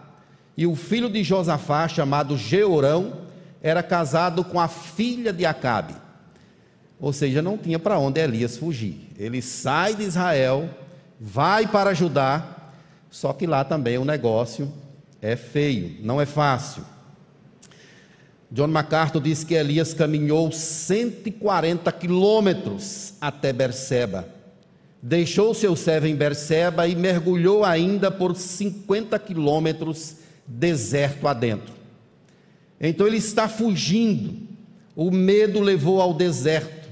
e 0.58 0.66
o 0.66 0.76
filho 0.76 1.10
de 1.10 1.24
Josafá, 1.24 1.88
chamado 1.88 2.38
Jeorão, 2.38 3.26
era 3.62 3.84
casado 3.84 4.44
com 4.44 4.60
a 4.60 4.68
filha 4.68 5.34
de 5.34 5.46
Acabe. 5.46 5.96
Ou 7.00 7.12
seja, 7.12 7.42
não 7.42 7.58
tinha 7.58 7.78
para 7.78 8.00
onde 8.00 8.22
Elias 8.22 8.58
fugir. 8.58 9.12
Ele 9.18 9.42
sai 9.42 9.96
de 9.96 10.04
Israel, 10.04 10.70
vai 11.20 11.68
para 11.68 11.94
Judá, 11.94 12.46
só 13.10 13.34
que 13.34 13.46
lá 13.46 13.64
também 13.64 13.98
o 13.98 14.06
negócio 14.06 14.72
é 15.22 15.36
feio, 15.36 15.98
não 16.02 16.22
é 16.22 16.26
fácil. 16.26 16.84
John 18.52 18.68
MacArthur 18.68 19.22
diz 19.22 19.44
que 19.44 19.56
Elias 19.56 19.94
caminhou 19.94 20.52
140 20.52 21.92
quilômetros 21.92 23.14
até 23.20 23.52
Berseba. 23.52 24.28
Deixou 25.02 25.54
seu 25.54 25.76
servo 25.76 26.08
em 26.08 26.16
Berseba 26.16 26.88
e 26.88 26.96
mergulhou 26.96 27.64
ainda 27.64 28.10
por 28.10 28.36
50 28.36 29.18
quilômetros 29.20 30.18
deserto 30.48 31.28
adentro. 31.28 31.74
Então 32.80 33.08
ele 33.08 33.18
está 33.18 33.48
fugindo. 33.48 34.48
O 34.96 35.12
medo 35.12 35.60
levou 35.60 36.02
ao 36.02 36.14
deserto. 36.14 36.90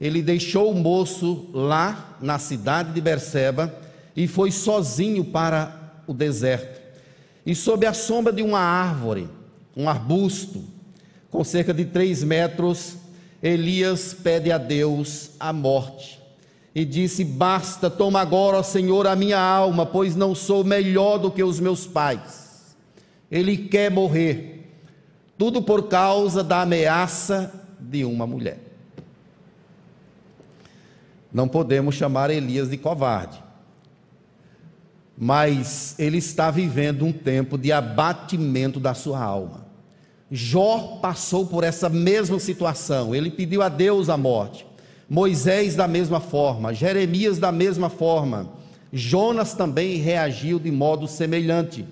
Ele 0.00 0.22
deixou 0.22 0.70
o 0.70 0.74
moço 0.74 1.48
lá 1.52 2.16
na 2.20 2.38
cidade 2.38 2.92
de 2.92 3.00
Berseba 3.00 3.74
e 4.16 4.26
foi 4.26 4.50
sozinho 4.50 5.24
para 5.24 6.02
o 6.06 6.14
deserto. 6.14 6.80
E 7.44 7.54
sob 7.54 7.86
a 7.86 7.92
sombra 7.92 8.32
de 8.32 8.42
uma 8.42 8.60
árvore, 8.60 9.28
um 9.76 9.88
arbusto, 9.88 10.64
com 11.32 11.42
cerca 11.42 11.72
de 11.72 11.86
três 11.86 12.22
metros, 12.22 12.98
Elias 13.42 14.12
pede 14.12 14.52
a 14.52 14.58
Deus 14.58 15.30
a 15.40 15.50
morte 15.50 16.22
e 16.74 16.84
disse: 16.84 17.24
Basta, 17.24 17.88
toma 17.88 18.20
agora, 18.20 18.58
ó 18.58 18.62
Senhor, 18.62 19.06
a 19.06 19.16
minha 19.16 19.40
alma, 19.40 19.86
pois 19.86 20.14
não 20.14 20.34
sou 20.34 20.62
melhor 20.62 21.16
do 21.16 21.30
que 21.30 21.42
os 21.42 21.58
meus 21.58 21.86
pais. 21.86 22.76
Ele 23.30 23.56
quer 23.56 23.90
morrer, 23.90 24.70
tudo 25.38 25.62
por 25.62 25.88
causa 25.88 26.44
da 26.44 26.60
ameaça 26.60 27.50
de 27.80 28.04
uma 28.04 28.26
mulher. 28.26 28.58
Não 31.32 31.48
podemos 31.48 31.94
chamar 31.94 32.28
Elias 32.28 32.68
de 32.68 32.76
covarde, 32.76 33.42
mas 35.16 35.98
ele 35.98 36.18
está 36.18 36.50
vivendo 36.50 37.06
um 37.06 37.12
tempo 37.12 37.56
de 37.56 37.72
abatimento 37.72 38.78
da 38.78 38.92
sua 38.92 39.18
alma. 39.18 39.61
Jó 40.34 40.98
passou 41.02 41.44
por 41.44 41.62
essa 41.62 41.90
mesma 41.90 42.38
situação, 42.38 43.14
ele 43.14 43.30
pediu 43.30 43.60
a 43.60 43.68
Deus 43.68 44.08
a 44.08 44.16
morte. 44.16 44.64
Moisés, 45.06 45.76
da 45.76 45.86
mesma 45.86 46.20
forma, 46.20 46.72
Jeremias, 46.72 47.38
da 47.38 47.52
mesma 47.52 47.90
forma, 47.90 48.50
Jonas 48.90 49.52
também 49.52 49.96
reagiu 49.96 50.58
de 50.58 50.70
modo 50.70 51.06
semelhante. 51.06 51.84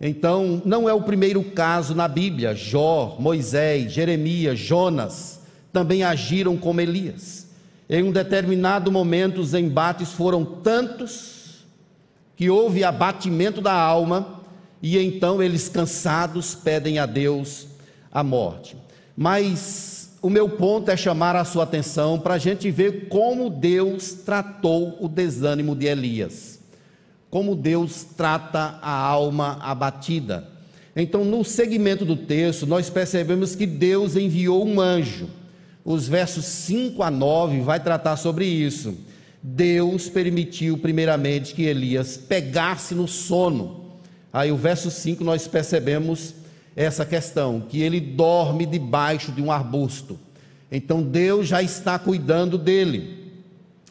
Então, 0.00 0.62
não 0.64 0.88
é 0.88 0.94
o 0.94 1.02
primeiro 1.02 1.42
caso 1.42 1.96
na 1.96 2.06
Bíblia. 2.06 2.54
Jó, 2.54 3.16
Moisés, 3.18 3.90
Jeremias, 3.90 4.56
Jonas 4.56 5.40
também 5.72 6.04
agiram 6.04 6.56
como 6.56 6.80
Elias. 6.80 7.48
Em 7.90 8.04
um 8.04 8.12
determinado 8.12 8.92
momento, 8.92 9.40
os 9.40 9.52
embates 9.52 10.12
foram 10.12 10.44
tantos 10.44 11.66
que 12.36 12.48
houve 12.48 12.84
abatimento 12.84 13.60
da 13.60 13.72
alma 13.72 14.37
e 14.82 14.98
então 14.98 15.42
eles 15.42 15.68
cansados 15.68 16.54
pedem 16.54 16.98
a 16.98 17.06
Deus 17.06 17.66
a 18.12 18.22
morte. 18.22 18.76
Mas 19.16 20.10
o 20.22 20.30
meu 20.30 20.48
ponto 20.48 20.90
é 20.90 20.96
chamar 20.96 21.36
a 21.36 21.44
sua 21.44 21.64
atenção 21.64 22.18
para 22.18 22.34
a 22.34 22.38
gente 22.38 22.70
ver 22.70 23.08
como 23.08 23.50
Deus 23.50 24.12
tratou 24.12 24.96
o 25.00 25.08
desânimo 25.08 25.74
de 25.74 25.86
Elias, 25.86 26.60
como 27.30 27.54
Deus 27.54 28.04
trata 28.16 28.78
a 28.80 28.92
alma 28.92 29.58
abatida. 29.60 30.48
Então, 30.94 31.24
no 31.24 31.44
segmento 31.44 32.04
do 32.04 32.16
texto, 32.16 32.66
nós 32.66 32.90
percebemos 32.90 33.54
que 33.54 33.66
Deus 33.66 34.16
enviou 34.16 34.66
um 34.66 34.80
anjo. 34.80 35.28
Os 35.84 36.08
versos 36.08 36.44
5 36.44 37.02
a 37.02 37.10
9 37.10 37.60
vai 37.60 37.78
tratar 37.78 38.16
sobre 38.16 38.44
isso. 38.44 38.96
Deus 39.40 40.08
permitiu 40.08 40.76
primeiramente 40.78 41.54
que 41.54 41.62
Elias 41.62 42.16
pegasse 42.16 42.94
no 42.94 43.06
sono 43.06 43.87
Aí 44.32 44.52
o 44.52 44.56
verso 44.56 44.90
5 44.90 45.24
nós 45.24 45.46
percebemos 45.46 46.34
essa 46.76 47.04
questão, 47.04 47.60
que 47.60 47.82
ele 47.82 48.00
dorme 48.00 48.64
debaixo 48.64 49.32
de 49.32 49.42
um 49.42 49.50
arbusto. 49.50 50.18
Então 50.70 51.02
Deus 51.02 51.48
já 51.48 51.62
está 51.62 51.98
cuidando 51.98 52.56
dele. 52.56 53.32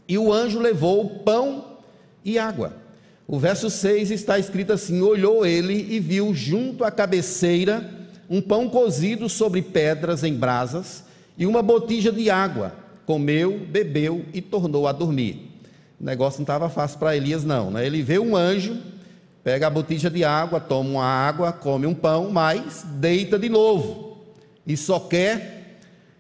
E 0.08 0.18
o 0.18 0.32
anjo 0.32 0.60
levou 0.60 1.20
pão 1.20 1.78
e 2.24 2.40
água. 2.40 2.74
O 3.28 3.38
verso 3.38 3.70
6 3.70 4.12
está 4.12 4.40
escrito 4.40 4.72
assim: 4.72 5.02
Olhou 5.02 5.46
ele 5.46 5.88
e 5.94 6.00
viu 6.00 6.34
junto 6.34 6.84
à 6.84 6.92
cabeceira 6.92 7.94
um 8.30 8.42
pão 8.42 8.70
cozido 8.70 9.28
sobre 9.28 9.62
pedras 9.62 10.24
em 10.24 10.34
brasas 10.34 11.04
e 11.38 11.46
uma 11.46 11.62
botija 11.62 12.12
de 12.12 12.30
água. 12.30 12.74
Comeu, 13.06 13.66
bebeu 13.70 14.26
e 14.34 14.42
tornou 14.42 14.88
a 14.88 14.92
dormir. 14.92 15.52
O 16.00 16.04
negócio 16.06 16.40
não 16.40 16.44
estava 16.44 16.70
fácil 16.70 17.00
para 17.00 17.16
Elias, 17.16 17.44
não. 17.44 17.72
Né? 17.72 17.86
Ele 17.86 18.02
vê 18.02 18.20
um 18.20 18.36
anjo, 18.36 18.78
pega 19.48 19.68
a 19.68 19.70
botija 19.70 20.10
de 20.10 20.26
água, 20.26 20.60
toma 20.60 20.90
uma 20.90 21.06
água, 21.06 21.54
come 21.54 21.88
um 21.88 21.94
pão, 21.94 22.30
mas 22.30 22.84
deita 22.86 23.40
de 23.40 23.48
novo 23.48 24.18
e 24.68 24.76
só 24.76 25.00
quer 25.00 25.80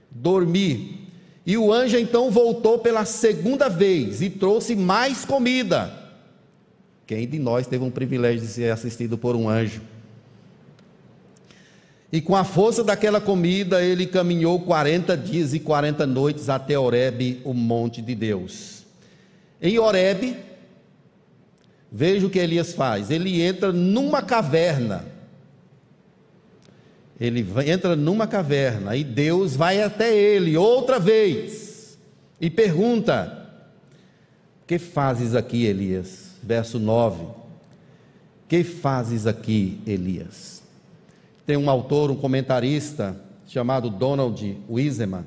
dormir. 0.09 1.09
E 1.45 1.57
o 1.57 1.73
anjo 1.73 1.97
então 1.97 2.31
voltou 2.31 2.79
pela 2.79 3.03
segunda 3.03 3.67
vez 3.67 4.21
e 4.21 4.29
trouxe 4.29 4.77
mais 4.77 5.25
comida. 5.25 5.91
Quem 7.05 7.27
de 7.27 7.37
nós 7.37 7.67
teve 7.67 7.83
um 7.83 7.91
privilégio 7.91 8.39
de 8.39 8.47
ser 8.47 8.71
assistido 8.71 9.17
por 9.17 9.35
um 9.35 9.49
anjo? 9.49 9.81
E 12.09 12.21
com 12.21 12.33
a 12.33 12.45
força 12.45 12.81
daquela 12.81 13.19
comida, 13.19 13.83
ele 13.83 14.05
caminhou 14.05 14.61
40 14.61 15.17
dias 15.17 15.53
e 15.53 15.59
40 15.59 16.07
noites 16.07 16.47
até 16.47 16.79
Horebe, 16.79 17.41
o 17.43 17.53
monte 17.53 18.01
de 18.01 18.15
Deus. 18.15 18.85
Em 19.61 19.77
Horebe, 19.77 20.46
veja 21.91 22.25
o 22.25 22.29
que 22.29 22.39
Elias 22.39 22.73
faz. 22.73 23.09
Ele 23.11 23.41
entra 23.41 23.71
numa 23.71 24.21
caverna. 24.21 25.05
Ele 27.19 27.45
entra 27.65 27.95
numa 27.95 28.27
caverna 28.27 28.95
e 28.95 29.03
Deus 29.03 29.55
vai 29.55 29.81
até 29.81 30.15
ele 30.15 30.55
outra 30.55 30.99
vez 30.99 31.97
e 32.39 32.49
pergunta: 32.49 33.49
Que 34.67 34.77
fazes 34.77 35.33
aqui, 35.33 35.65
Elias? 35.65 36.31
Verso 36.43 36.79
9. 36.79 37.25
Que 38.47 38.63
fazes 38.63 39.25
aqui, 39.25 39.81
Elias? 39.85 40.63
Tem 41.45 41.57
um 41.57 41.69
autor, 41.69 42.11
um 42.11 42.15
comentarista 42.15 43.19
chamado 43.47 43.89
Donald 43.89 44.57
Wiseman. 44.69 45.25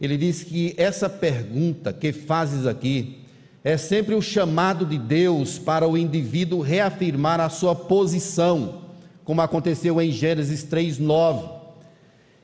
Ele 0.00 0.16
diz 0.16 0.42
que 0.42 0.74
essa 0.76 1.08
pergunta 1.08 1.92
que 1.92 2.12
fazes 2.12 2.66
aqui 2.66 3.21
é 3.64 3.76
sempre 3.76 4.14
o 4.14 4.22
chamado 4.22 4.84
de 4.84 4.98
Deus 4.98 5.58
para 5.58 5.86
o 5.86 5.96
indivíduo 5.96 6.60
reafirmar 6.60 7.40
a 7.40 7.48
sua 7.48 7.74
posição, 7.74 8.82
como 9.24 9.40
aconteceu 9.40 10.00
em 10.00 10.10
Gênesis 10.10 10.64
3:9. 10.64 11.62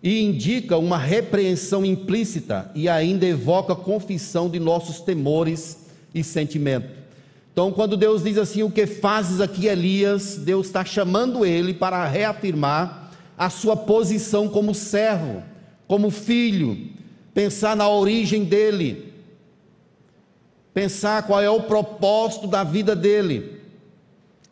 E 0.00 0.22
indica 0.22 0.76
uma 0.76 0.96
repreensão 0.96 1.84
implícita 1.84 2.70
e 2.72 2.88
ainda 2.88 3.26
evoca 3.26 3.74
confissão 3.74 4.48
de 4.48 4.60
nossos 4.60 5.00
temores 5.00 5.86
e 6.14 6.22
sentimentos. 6.22 6.90
Então, 7.52 7.72
quando 7.72 7.96
Deus 7.96 8.22
diz 8.22 8.38
assim: 8.38 8.62
O 8.62 8.70
que 8.70 8.86
fazes 8.86 9.40
aqui, 9.40 9.66
Elias? 9.66 10.36
Deus 10.36 10.68
está 10.68 10.84
chamando 10.84 11.44
ele 11.44 11.74
para 11.74 12.06
reafirmar 12.06 13.10
a 13.36 13.50
sua 13.50 13.76
posição 13.76 14.48
como 14.48 14.72
servo, 14.72 15.42
como 15.88 16.10
filho, 16.10 16.78
pensar 17.34 17.74
na 17.74 17.88
origem 17.88 18.44
dele, 18.44 19.07
pensar 20.72 21.26
qual 21.26 21.40
é 21.40 21.50
o 21.50 21.62
propósito 21.62 22.46
da 22.46 22.62
vida 22.62 22.94
dele. 22.94 23.60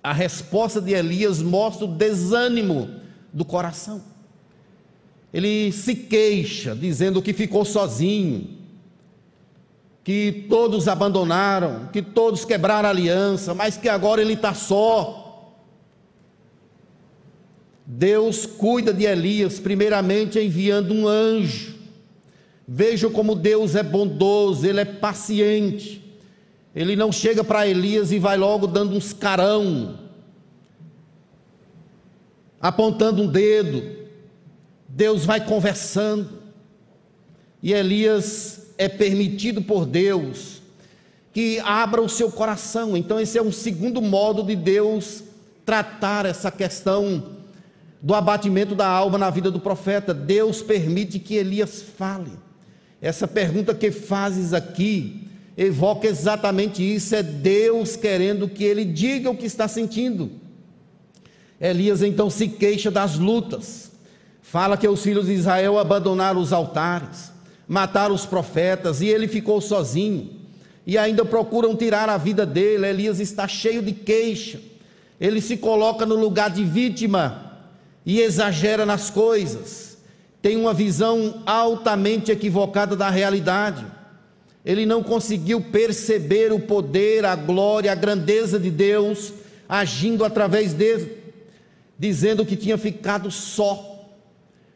A 0.02 0.12
resposta 0.12 0.80
de 0.80 0.92
Elias 0.92 1.42
mostra 1.42 1.84
o 1.84 1.88
desânimo 1.88 2.90
do 3.32 3.44
coração. 3.44 4.02
Ele 5.32 5.72
se 5.72 5.94
queixa, 5.94 6.74
dizendo 6.74 7.20
que 7.20 7.32
ficou 7.32 7.64
sozinho, 7.64 8.56
que 10.04 10.46
todos 10.48 10.86
abandonaram, 10.86 11.88
que 11.92 12.00
todos 12.00 12.44
quebraram 12.44 12.88
a 12.88 12.92
aliança, 12.92 13.52
mas 13.52 13.76
que 13.76 13.88
agora 13.88 14.22
ele 14.22 14.34
está 14.34 14.54
só. 14.54 15.52
Deus 17.84 18.46
cuida 18.46 18.94
de 18.94 19.04
Elias, 19.04 19.58
primeiramente 19.58 20.38
enviando 20.38 20.94
um 20.94 21.08
anjo. 21.08 21.74
Vejam 22.66 23.10
como 23.10 23.34
Deus 23.34 23.74
é 23.74 23.82
bondoso, 23.82 24.64
ele 24.64 24.80
é 24.80 24.84
paciente. 24.84 26.05
Ele 26.76 26.94
não 26.94 27.10
chega 27.10 27.42
para 27.42 27.66
Elias 27.66 28.12
e 28.12 28.18
vai 28.18 28.36
logo 28.36 28.66
dando 28.66 28.94
uns 28.94 29.14
carão, 29.14 29.98
apontando 32.60 33.22
um 33.22 33.26
dedo. 33.26 33.82
Deus 34.86 35.24
vai 35.24 35.42
conversando. 35.42 36.28
E 37.62 37.72
Elias 37.72 38.74
é 38.76 38.90
permitido 38.90 39.62
por 39.62 39.86
Deus 39.86 40.60
que 41.32 41.58
abra 41.60 42.02
o 42.02 42.10
seu 42.10 42.30
coração. 42.30 42.94
Então, 42.94 43.18
esse 43.18 43.38
é 43.38 43.42
um 43.42 43.52
segundo 43.52 44.02
modo 44.02 44.42
de 44.42 44.54
Deus 44.54 45.22
tratar 45.64 46.26
essa 46.26 46.50
questão 46.50 47.36
do 48.02 48.14
abatimento 48.14 48.74
da 48.74 48.86
alma 48.86 49.16
na 49.16 49.30
vida 49.30 49.50
do 49.50 49.60
profeta. 49.60 50.12
Deus 50.12 50.60
permite 50.60 51.18
que 51.18 51.36
Elias 51.36 51.80
fale. 51.82 52.32
Essa 53.00 53.26
pergunta 53.26 53.74
que 53.74 53.90
fazes 53.90 54.52
aqui 54.52 55.25
evoca 55.56 56.06
exatamente 56.06 56.82
isso: 56.82 57.14
é 57.14 57.22
Deus 57.22 57.96
querendo 57.96 58.48
que 58.48 58.64
ele 58.64 58.84
diga 58.84 59.30
o 59.30 59.36
que 59.36 59.46
está 59.46 59.66
sentindo. 59.66 60.30
Elias 61.60 62.02
então 62.02 62.28
se 62.28 62.48
queixa 62.48 62.90
das 62.90 63.16
lutas, 63.18 63.90
fala 64.42 64.76
que 64.76 64.86
os 64.86 65.02
filhos 65.02 65.26
de 65.26 65.32
Israel 65.32 65.78
abandonaram 65.78 66.40
os 66.40 66.52
altares, 66.52 67.32
mataram 67.66 68.14
os 68.14 68.26
profetas 68.26 69.00
e 69.00 69.06
ele 69.06 69.26
ficou 69.26 69.60
sozinho. 69.60 70.30
E 70.86 70.96
ainda 70.96 71.24
procuram 71.24 71.74
tirar 71.74 72.08
a 72.08 72.16
vida 72.16 72.46
dele. 72.46 72.86
Elias 72.86 73.18
está 73.18 73.48
cheio 73.48 73.82
de 73.82 73.90
queixa. 73.90 74.60
Ele 75.20 75.40
se 75.40 75.56
coloca 75.56 76.06
no 76.06 76.14
lugar 76.14 76.50
de 76.50 76.62
vítima 76.62 77.46
e 78.06 78.20
exagera 78.20 78.86
nas 78.86 79.10
coisas, 79.10 79.98
tem 80.40 80.56
uma 80.56 80.72
visão 80.72 81.42
altamente 81.44 82.30
equivocada 82.30 82.94
da 82.94 83.10
realidade. 83.10 83.84
Ele 84.66 84.84
não 84.84 85.00
conseguiu 85.00 85.60
perceber 85.60 86.52
o 86.52 86.58
poder, 86.58 87.24
a 87.24 87.36
glória, 87.36 87.92
a 87.92 87.94
grandeza 87.94 88.58
de 88.58 88.68
Deus 88.68 89.32
agindo 89.68 90.24
através 90.24 90.74
dele, 90.74 91.22
dizendo 91.96 92.44
que 92.44 92.56
tinha 92.56 92.76
ficado 92.76 93.30
só. 93.30 93.94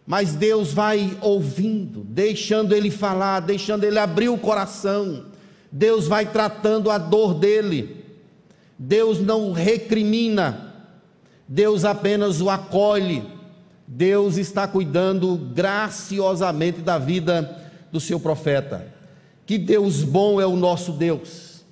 Mas 0.06 0.32
Deus 0.32 0.72
vai 0.72 1.16
ouvindo, 1.20 2.04
deixando 2.04 2.72
ele 2.72 2.88
falar, 2.88 3.40
deixando 3.40 3.82
ele 3.82 3.98
abrir 3.98 4.28
o 4.28 4.38
coração. 4.38 5.26
Deus 5.72 6.06
vai 6.06 6.24
tratando 6.26 6.88
a 6.88 6.96
dor 6.96 7.34
dele. 7.34 8.04
Deus 8.78 9.20
não 9.20 9.52
recrimina, 9.52 10.72
Deus 11.48 11.84
apenas 11.84 12.40
o 12.40 12.48
acolhe. 12.48 13.24
Deus 13.88 14.36
está 14.36 14.68
cuidando 14.68 15.36
graciosamente 15.52 16.80
da 16.80 16.96
vida 16.96 17.58
do 17.90 17.98
seu 17.98 18.20
profeta. 18.20 18.99
Que 19.50 19.58
Deus 19.58 20.04
bom 20.04 20.40
é 20.40 20.46
o 20.46 20.54
nosso 20.54 20.92
Deus. 20.92 21.64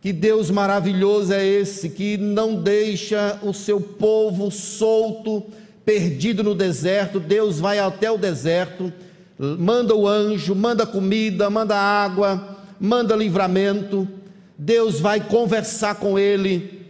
Que 0.00 0.14
Deus 0.14 0.50
maravilhoso 0.50 1.34
é 1.34 1.44
esse 1.44 1.90
que 1.90 2.16
não 2.16 2.54
deixa 2.54 3.38
o 3.42 3.52
seu 3.52 3.78
povo 3.78 4.50
solto, 4.50 5.44
perdido 5.84 6.42
no 6.42 6.54
deserto. 6.54 7.20
Deus 7.20 7.60
vai 7.60 7.80
até 7.80 8.10
o 8.10 8.16
deserto, 8.16 8.90
manda 9.38 9.94
o 9.94 10.08
anjo, 10.08 10.54
manda 10.54 10.86
comida, 10.86 11.50
manda 11.50 11.76
água, 11.76 12.56
manda 12.80 13.14
livramento. 13.14 14.08
Deus 14.56 14.98
vai 14.98 15.20
conversar 15.20 15.96
com 15.96 16.18
ele 16.18 16.88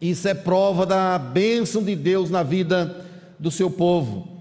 isso 0.00 0.26
é 0.28 0.32
prova 0.32 0.86
da 0.86 1.18
bênção 1.18 1.82
de 1.82 1.94
Deus 1.94 2.30
na 2.30 2.42
vida 2.42 3.04
do 3.38 3.50
seu 3.50 3.70
povo. 3.70 4.31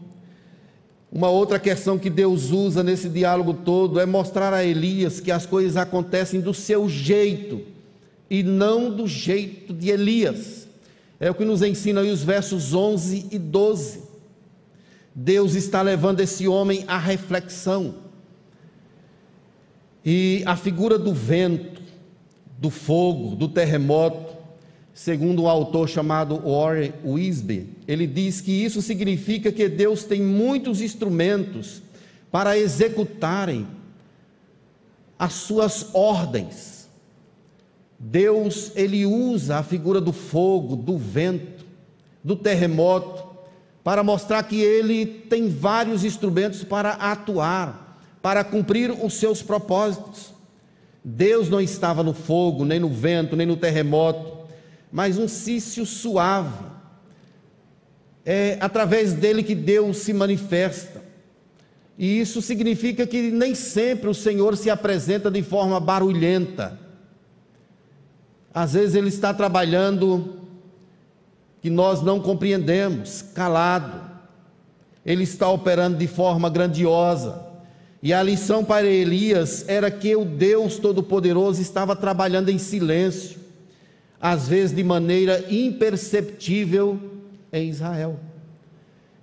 Uma 1.11 1.29
outra 1.29 1.59
questão 1.59 1.99
que 1.99 2.09
Deus 2.09 2.51
usa 2.51 2.81
nesse 2.81 3.09
diálogo 3.09 3.53
todo 3.53 3.99
é 3.99 4.05
mostrar 4.05 4.53
a 4.53 4.63
Elias 4.63 5.19
que 5.19 5.29
as 5.29 5.45
coisas 5.45 5.75
acontecem 5.75 6.39
do 6.39 6.53
seu 6.53 6.87
jeito 6.87 7.61
e 8.29 8.41
não 8.41 8.89
do 8.89 9.05
jeito 9.05 9.73
de 9.73 9.89
Elias. 9.89 10.69
É 11.19 11.29
o 11.29 11.35
que 11.35 11.43
nos 11.43 11.61
ensina 11.61 11.99
aí 11.99 12.09
os 12.09 12.23
versos 12.23 12.73
11 12.73 13.27
e 13.29 13.37
12. 13.37 14.03
Deus 15.13 15.53
está 15.55 15.81
levando 15.81 16.21
esse 16.21 16.47
homem 16.47 16.85
à 16.87 16.97
reflexão. 16.97 17.95
E 20.03 20.41
a 20.45 20.55
figura 20.55 20.97
do 20.97 21.13
vento, 21.13 21.81
do 22.57 22.69
fogo, 22.69 23.35
do 23.35 23.49
terremoto, 23.49 24.30
segundo 25.03 25.41
um 25.41 25.47
autor 25.47 25.89
chamado 25.89 26.39
Warren 26.45 26.93
Wisby, 27.03 27.69
ele 27.87 28.05
diz 28.05 28.39
que 28.39 28.51
isso 28.51 28.83
significa 28.83 29.51
que 29.51 29.67
Deus 29.67 30.03
tem 30.03 30.21
muitos 30.21 30.79
instrumentos 30.79 31.81
para 32.31 32.55
executarem 32.55 33.65
as 35.17 35.33
suas 35.33 35.89
ordens. 35.95 36.87
Deus, 37.97 38.71
ele 38.75 39.03
usa 39.03 39.57
a 39.57 39.63
figura 39.63 39.99
do 39.99 40.13
fogo, 40.13 40.75
do 40.75 40.99
vento, 40.99 41.65
do 42.23 42.35
terremoto, 42.35 43.23
para 43.83 44.03
mostrar 44.03 44.43
que 44.43 44.61
ele 44.61 45.07
tem 45.07 45.49
vários 45.49 46.05
instrumentos 46.05 46.63
para 46.63 46.91
atuar, 46.91 47.99
para 48.21 48.43
cumprir 48.43 48.91
os 48.91 49.15
seus 49.15 49.41
propósitos. 49.41 50.31
Deus 51.03 51.49
não 51.49 51.59
estava 51.59 52.03
no 52.03 52.13
fogo, 52.13 52.63
nem 52.63 52.79
no 52.79 52.89
vento, 52.89 53.35
nem 53.35 53.47
no 53.47 53.57
terremoto, 53.57 54.40
mas 54.91 55.17
um 55.17 55.27
cício 55.27 55.85
suave. 55.85 56.65
É 58.25 58.57
através 58.59 59.13
dele 59.13 59.41
que 59.41 59.55
Deus 59.55 59.97
se 59.97 60.13
manifesta. 60.13 61.01
E 61.97 62.19
isso 62.19 62.41
significa 62.41 63.05
que 63.05 63.31
nem 63.31 63.53
sempre 63.55 64.09
o 64.09 64.13
Senhor 64.13 64.57
se 64.57 64.69
apresenta 64.69 65.29
de 65.29 65.41
forma 65.41 65.79
barulhenta. 65.79 66.79
Às 68.53 68.73
vezes 68.73 68.95
ele 68.95 69.09
está 69.09 69.33
trabalhando 69.33 70.37
que 71.61 71.69
nós 71.69 72.01
não 72.01 72.19
compreendemos, 72.19 73.21
calado. 73.21 74.01
Ele 75.05 75.23
está 75.23 75.47
operando 75.49 75.97
de 75.97 76.07
forma 76.07 76.49
grandiosa. 76.49 77.51
E 78.03 78.13
a 78.13 78.23
lição 78.23 78.65
para 78.65 78.87
Elias 78.87 79.63
era 79.67 79.91
que 79.91 80.15
o 80.15 80.25
Deus 80.25 80.77
Todo-Poderoso 80.77 81.61
estava 81.61 81.95
trabalhando 81.95 82.49
em 82.49 82.57
silêncio, 82.57 83.39
às 84.21 84.47
vezes 84.47 84.75
de 84.75 84.83
maneira 84.83 85.45
imperceptível 85.49 86.99
em 87.51 87.67
Israel. 87.67 88.19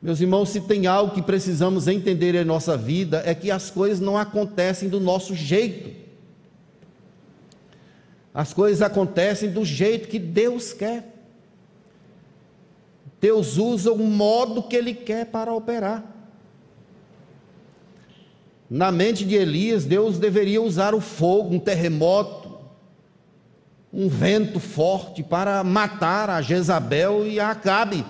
Meus 0.02 0.20
irmãos, 0.20 0.50
se 0.50 0.61
tem 0.61 0.87
algo 0.87 1.14
que 1.14 1.22
precisamos 1.22 1.87
entender 1.87 2.34
em 2.34 2.44
nossa 2.44 2.76
vida, 2.76 3.22
é 3.24 3.34
que 3.34 3.50
as 3.50 3.70
coisas 3.70 4.00
não 4.00 4.16
acontecem 4.16 4.88
do 4.88 4.98
nosso 4.98 5.34
jeito. 5.34 5.90
As 8.34 8.52
coisas 8.52 8.82
acontecem 8.82 9.50
do 9.50 9.64
jeito 9.64 10.08
que 10.08 10.18
Deus 10.18 10.72
quer. 10.72 11.14
Deus 13.20 13.56
usa 13.56 13.92
o 13.92 13.98
modo 13.98 14.62
que 14.62 14.76
Ele 14.76 14.94
quer 14.94 15.26
para 15.26 15.52
operar. 15.52 16.04
Na 18.70 18.92
mente 18.92 19.24
de 19.24 19.34
Elias, 19.34 19.84
Deus 19.84 20.18
deveria 20.18 20.62
usar 20.62 20.94
o 20.94 21.00
fogo, 21.00 21.54
um 21.54 21.58
terremoto, 21.58 22.38
um 23.92 24.09
vento 24.09 24.61
forte 24.61 25.22
para 25.22 25.64
matar 25.64 26.29
a 26.29 26.42
Jezabel 26.42 27.27
e 27.27 27.40
a 27.40 27.51
Acabe. 27.51 28.05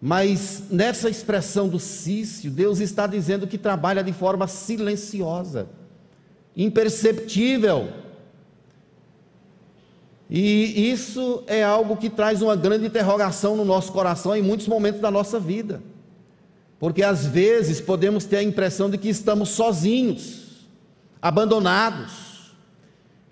Mas 0.00 0.64
nessa 0.70 1.08
expressão 1.08 1.68
do 1.68 1.78
Cício, 1.78 2.50
Deus 2.50 2.78
está 2.78 3.06
dizendo 3.06 3.46
que 3.46 3.56
trabalha 3.56 4.04
de 4.04 4.12
forma 4.12 4.46
silenciosa, 4.46 5.66
imperceptível. 6.56 7.88
E 10.28 10.90
isso 10.90 11.42
é 11.46 11.62
algo 11.62 11.96
que 11.96 12.10
traz 12.10 12.42
uma 12.42 12.54
grande 12.54 12.86
interrogação 12.86 13.56
no 13.56 13.64
nosso 13.64 13.92
coração 13.92 14.36
em 14.36 14.42
muitos 14.42 14.68
momentos 14.68 15.00
da 15.00 15.10
nossa 15.10 15.40
vida. 15.40 15.82
Porque 16.78 17.02
às 17.02 17.26
vezes 17.26 17.80
podemos 17.80 18.24
ter 18.24 18.36
a 18.36 18.42
impressão 18.42 18.90
de 18.90 18.98
que 18.98 19.08
estamos 19.08 19.50
sozinhos, 19.50 20.66
abandonados, 21.20 22.33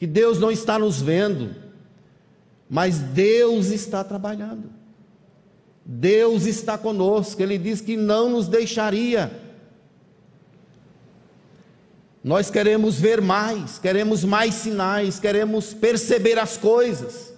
que 0.03 0.07
Deus 0.09 0.41
não 0.41 0.51
está 0.51 0.81
nos 0.81 1.01
vendo, 1.01 1.55
mas 2.69 2.99
Deus 2.99 3.67
está 3.67 4.03
trabalhando. 4.03 4.69
Deus 5.87 6.45
está 6.45 6.77
conosco, 6.77 7.41
Ele 7.41 7.57
diz 7.57 7.81
que 7.81 7.97
não 7.97 8.29
nos 8.29 8.49
deixaria. 8.49 9.31
Nós 12.25 12.51
queremos 12.51 12.99
ver 12.99 13.21
mais, 13.21 13.79
queremos 13.79 14.25
mais 14.25 14.55
sinais, 14.55 15.21
queremos 15.21 15.73
perceber 15.73 16.37
as 16.37 16.57
coisas. 16.57 17.33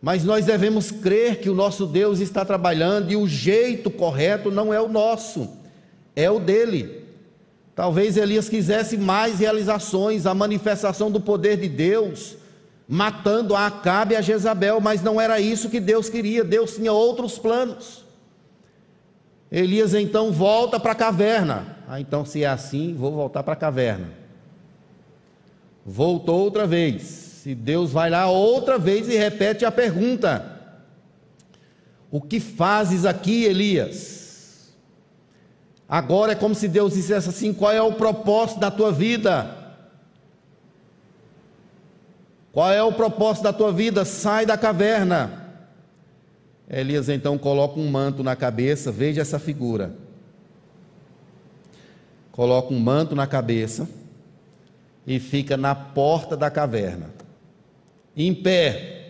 Mas 0.00 0.22
nós 0.22 0.44
devemos 0.44 0.92
crer 0.92 1.40
que 1.40 1.50
o 1.50 1.56
nosso 1.56 1.86
Deus 1.86 2.20
está 2.20 2.44
trabalhando 2.44 3.10
e 3.10 3.16
o 3.16 3.26
jeito 3.26 3.90
correto 3.90 4.48
não 4.48 4.72
é 4.72 4.80
o 4.80 4.86
nosso, 4.86 5.50
é 6.14 6.30
o 6.30 6.38
dele. 6.38 7.01
Talvez 7.74 8.16
Elias 8.16 8.48
quisesse 8.48 8.96
mais 8.96 9.38
realizações, 9.38 10.26
a 10.26 10.34
manifestação 10.34 11.10
do 11.10 11.20
poder 11.20 11.56
de 11.56 11.68
Deus, 11.68 12.36
matando 12.86 13.54
a 13.54 13.66
Acabe 13.66 14.14
e 14.14 14.16
a 14.16 14.20
Jezabel, 14.20 14.80
mas 14.80 15.02
não 15.02 15.20
era 15.20 15.40
isso 15.40 15.70
que 15.70 15.80
Deus 15.80 16.08
queria, 16.08 16.44
Deus 16.44 16.76
tinha 16.76 16.92
outros 16.92 17.38
planos. 17.38 18.04
Elias 19.50 19.94
então 19.94 20.32
volta 20.32 20.78
para 20.78 20.92
a 20.92 20.96
caverna. 20.96 21.78
Ah, 21.88 22.00
então 22.00 22.24
se 22.24 22.44
é 22.44 22.48
assim, 22.48 22.94
vou 22.94 23.12
voltar 23.12 23.42
para 23.42 23.54
a 23.54 23.56
caverna. 23.56 24.08
Voltou 25.84 26.40
outra 26.40 26.66
vez 26.66 27.22
se 27.42 27.56
Deus 27.56 27.90
vai 27.90 28.08
lá 28.08 28.30
outra 28.30 28.78
vez 28.78 29.08
e 29.08 29.16
repete 29.16 29.64
a 29.64 29.72
pergunta: 29.72 30.60
O 32.08 32.20
que 32.20 32.38
fazes 32.38 33.04
aqui, 33.04 33.42
Elias? 33.42 34.21
Agora 35.88 36.32
é 36.32 36.34
como 36.34 36.54
se 36.54 36.68
Deus 36.68 36.94
dissesse 36.94 37.28
assim: 37.28 37.52
Qual 37.52 37.72
é 37.72 37.82
o 37.82 37.92
propósito 37.92 38.60
da 38.60 38.70
tua 38.70 38.92
vida? 38.92 39.58
Qual 42.52 42.70
é 42.70 42.82
o 42.82 42.92
propósito 42.92 43.44
da 43.44 43.52
tua 43.52 43.72
vida? 43.72 44.04
Sai 44.04 44.44
da 44.44 44.58
caverna. 44.58 45.40
Elias 46.68 47.08
então 47.08 47.36
coloca 47.36 47.78
um 47.78 47.90
manto 47.90 48.22
na 48.22 48.36
cabeça, 48.36 48.90
veja 48.90 49.20
essa 49.20 49.38
figura. 49.38 49.94
Coloca 52.30 52.72
um 52.72 52.78
manto 52.78 53.14
na 53.14 53.26
cabeça 53.26 53.88
e 55.06 55.18
fica 55.18 55.56
na 55.56 55.74
porta 55.74 56.36
da 56.36 56.50
caverna 56.50 57.10
em 58.16 58.34
pé. 58.34 59.01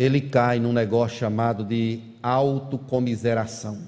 Ele 0.00 0.20
cai 0.20 0.58
num 0.58 0.72
negócio 0.72 1.18
chamado 1.18 1.62
de 1.62 2.00
autocomiseração. 2.22 3.78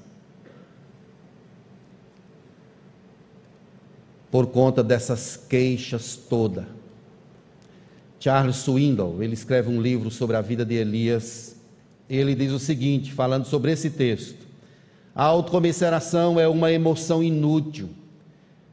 Por 4.31 4.46
conta 4.48 4.85
dessas 4.85 5.37
queixas 5.37 6.16
todas. 6.16 6.64
Charles 8.20 8.57
Swindoll, 8.57 9.22
ele 9.22 9.35
escreve 9.35 9.70
um 9.70 9.81
livro 9.81 10.11
sobre 10.11 10.37
a 10.37 10.40
vida 10.40 10.64
de 10.64 10.75
Elias. 10.75 11.57
Ele 12.09 12.35
diz 12.35 12.53
o 12.53 12.59
seguinte, 12.59 13.12
falando 13.12 13.46
sobre 13.46 13.72
esse 13.72 13.88
texto: 13.88 14.46
A 15.14 15.25
autocomiseração 15.25 16.38
é 16.38 16.46
uma 16.46 16.70
emoção 16.70 17.22
inútil 17.22 17.88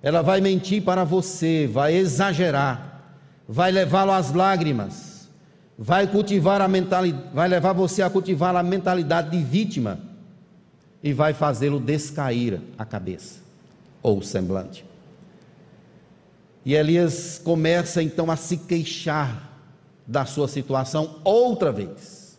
ela 0.01 0.21
vai 0.21 0.39
mentir 0.39 0.81
para 0.81 1.03
você, 1.03 1.67
vai 1.67 1.95
exagerar, 1.95 3.13
vai 3.47 3.71
levá-lo 3.71 4.11
às 4.11 4.31
lágrimas, 4.31 5.08
vai 5.81 6.05
cultivar 6.07 6.61
a 6.61 6.67
mentalidade, 6.67 7.29
vai 7.33 7.47
levar 7.47 7.71
você 7.71 8.01
a 8.01 8.09
cultivar 8.09 8.53
a 8.53 8.61
mentalidade 8.61 9.29
de 9.31 9.41
vítima 9.41 9.97
e 11.01 11.13
vai 11.13 11.33
fazê-lo 11.33 11.79
descair 11.79 12.59
a 12.77 12.83
cabeça 12.83 13.39
ou 14.03 14.17
o 14.17 14.21
semblante. 14.21 14.83
E 16.65 16.73
Elias 16.75 17.39
começa 17.41 18.03
então 18.03 18.29
a 18.29 18.35
se 18.35 18.57
queixar 18.57 19.49
da 20.05 20.25
sua 20.25 20.49
situação 20.49 21.21
outra 21.23 21.71
vez. 21.71 22.37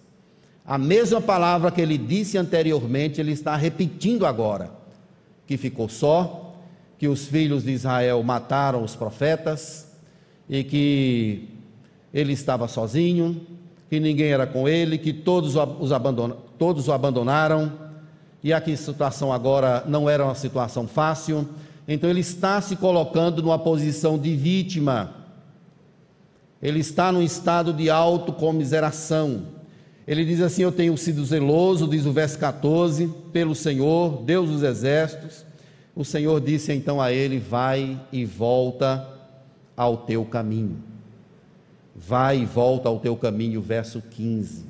A 0.67 0.77
mesma 0.77 1.19
palavra 1.19 1.71
que 1.71 1.81
ele 1.81 1.97
disse 1.97 2.37
anteriormente, 2.37 3.23
ele 3.23 3.33
está 3.33 3.57
repetindo 3.57 4.27
agora: 4.27 4.71
que 5.47 5.57
ficou 5.57 5.89
só, 5.89 6.55
que 6.99 7.09
os 7.09 7.27
filhos 7.27 7.65
de 7.65 7.71
Israel 7.71 8.23
mataram 8.23 8.85
os 8.85 8.95
profetas 8.95 9.89
e 10.47 10.63
que 10.63 11.60
ele 12.13 12.33
estava 12.33 12.67
sozinho, 12.69 13.41
que 13.89 13.99
ninguém 13.99 14.29
era 14.29 14.47
com 14.47 14.69
ele, 14.69 14.99
que 14.99 15.13
todos, 15.13 15.57
os 15.57 15.93
abandon, 15.93 16.31
todos 16.59 16.89
o 16.89 16.93
abandonaram, 16.93 17.73
e 18.43 18.53
aqui 18.53 18.73
a 18.73 18.77
situação 18.77 19.33
agora 19.33 19.85
não 19.87 20.09
era 20.09 20.25
uma 20.25 20.35
situação 20.35 20.87
fácil, 20.87 21.49
então 21.87 22.09
ele 22.09 22.21
está 22.21 22.61
se 22.61 22.77
colocando 22.77 23.43
numa 23.43 23.59
posição 23.59 24.19
de 24.19 24.35
vítima, 24.37 25.15
ele 26.63 26.81
está 26.81 27.11
num 27.11 27.23
estado 27.23 27.73
de 27.73 27.89
autocomiseração. 27.89 29.43
Ele 30.07 30.25
diz 30.25 30.41
assim: 30.41 30.63
Eu 30.63 30.73
tenho 30.73 30.97
sido 30.97 31.25
zeloso, 31.25 31.89
diz 31.89 32.05
o 32.05 32.13
verso 32.13 32.39
14, 32.39 33.09
pelo 33.33 33.55
Senhor, 33.55 34.23
Deus 34.23 34.51
dos 34.51 34.63
exércitos, 34.63 35.45
o 35.97 36.05
Senhor 36.05 36.41
disse 36.41 36.73
então 36.73 37.01
a 37.01 37.13
ele: 37.13 37.39
Vai 37.39 37.99
e 38.13 38.25
volta 38.25 39.09
ao 39.77 39.97
teu 39.99 40.25
caminho. 40.25 40.90
Vai 42.07 42.41
e 42.41 42.47
volta 42.47 42.89
ao 42.89 42.99
teu 42.99 43.15
caminho, 43.15 43.61
verso 43.61 44.01
15. 44.01 44.65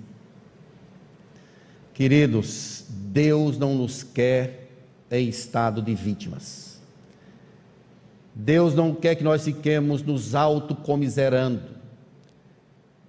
Queridos, 1.94 2.84
Deus 2.88 3.56
não 3.56 3.74
nos 3.74 4.02
quer 4.02 4.68
em 5.10 5.28
estado 5.28 5.80
de 5.80 5.94
vítimas. 5.94 6.80
Deus 8.34 8.74
não 8.74 8.94
quer 8.94 9.14
que 9.14 9.22
nós 9.22 9.44
fiquemos 9.44 10.02
nos 10.02 10.34
autocomiserando. 10.34 11.62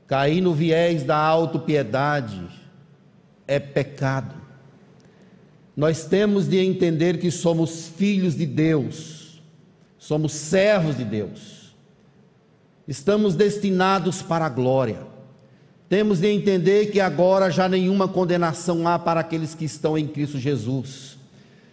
Cair 0.06 0.42
no 0.42 0.54
viés 0.54 1.04
da 1.04 1.18
autopiedade 1.18 2.46
é 3.48 3.60
pecado. 3.60 4.36
Nós 5.76 6.06
temos 6.06 6.48
de 6.48 6.60
entender 6.60 7.18
que 7.18 7.32
somos 7.32 7.88
filhos 7.88 8.36
de 8.36 8.46
Deus, 8.46 9.42
somos 9.98 10.34
servos 10.34 10.98
de 10.98 11.06
Deus, 11.06 11.61
estamos 12.92 13.36
destinados 13.36 14.22
para 14.22 14.46
a 14.46 14.50
glória. 14.50 15.08
temos 15.88 16.20
de 16.20 16.28
entender 16.28 16.92
que 16.92 17.00
agora 17.00 17.50
já 17.50 17.68
nenhuma 17.70 18.06
condenação 18.06 18.86
há 18.86 19.00
para 19.00 19.22
aqueles 19.22 19.56
que 19.56 19.64
estão 19.64 19.98
em 19.98 20.06
Cristo 20.08 20.38
Jesus. 20.38 21.18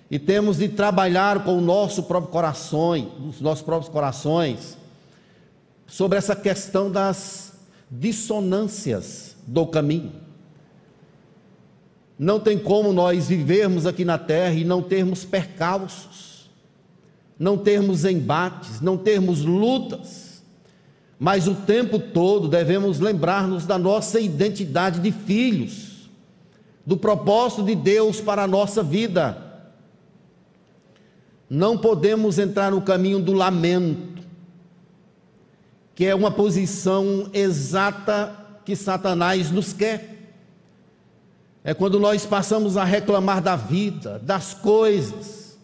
E 0.09 0.19
temos 0.19 0.59
de 0.59 0.69
trabalhar 0.69 1.45
com 1.45 1.59
o 1.59 1.61
nosso 1.61 2.05
próprio 2.05 2.31
coração, 2.31 3.13
os 3.29 3.41
nossos 3.41 3.65
próprios 3.65 3.93
corações, 3.93 4.79
sobre 5.89 6.19
essa 6.19 6.37
questão 6.37 6.89
das 6.89 7.53
dissonâncias 7.91 9.37
do 9.45 9.67
caminho. 9.67 10.13
Não 12.17 12.39
tem 12.39 12.59
como 12.59 12.93
nós 12.93 13.29
vivermos 13.29 13.87
aqui 13.87 14.05
na 14.05 14.19
terra 14.19 14.55
e 14.55 14.65
não 14.65 14.83
termos 14.83 15.25
percalços, 15.25 16.49
não 17.37 17.57
termos 17.59 18.05
embates, 18.05 18.81
não 18.81 18.97
termos 18.97 19.45
lutas, 19.45 20.28
mas 21.19 21.49
o 21.49 21.55
tempo 21.55 21.99
todo 21.99 22.49
devemos 22.49 23.01
lembrar-nos 23.01 23.67
da 23.67 23.77
nossa 23.77 24.21
identidade 24.21 25.01
de 25.01 25.11
filhos, 25.11 26.09
do 26.87 26.97
propósito 26.97 27.65
de 27.65 27.75
Deus 27.75 28.21
para 28.21 28.45
a 28.45 28.47
nossa 28.47 28.83
vida. 28.83 29.37
Não 31.51 31.77
podemos 31.77 32.39
entrar 32.39 32.71
no 32.71 32.83
caminho 32.83 33.19
do 33.21 33.33
lamento, 33.33 34.23
que 35.95 36.05
é 36.05 36.15
uma 36.15 36.31
posição 36.31 37.29
exata 37.33 38.35
que 38.65 38.77
Satanás 38.77 39.51
nos 39.51 39.73
quer. 39.73 40.17
É 41.65 41.75
quando 41.75 41.99
nós 41.99 42.25
passamos 42.25 42.77
a 42.77 42.85
reclamar 42.85 43.43
da 43.43 43.57
vida, 43.57 44.21
das 44.21 44.55
coisas. 44.55 45.59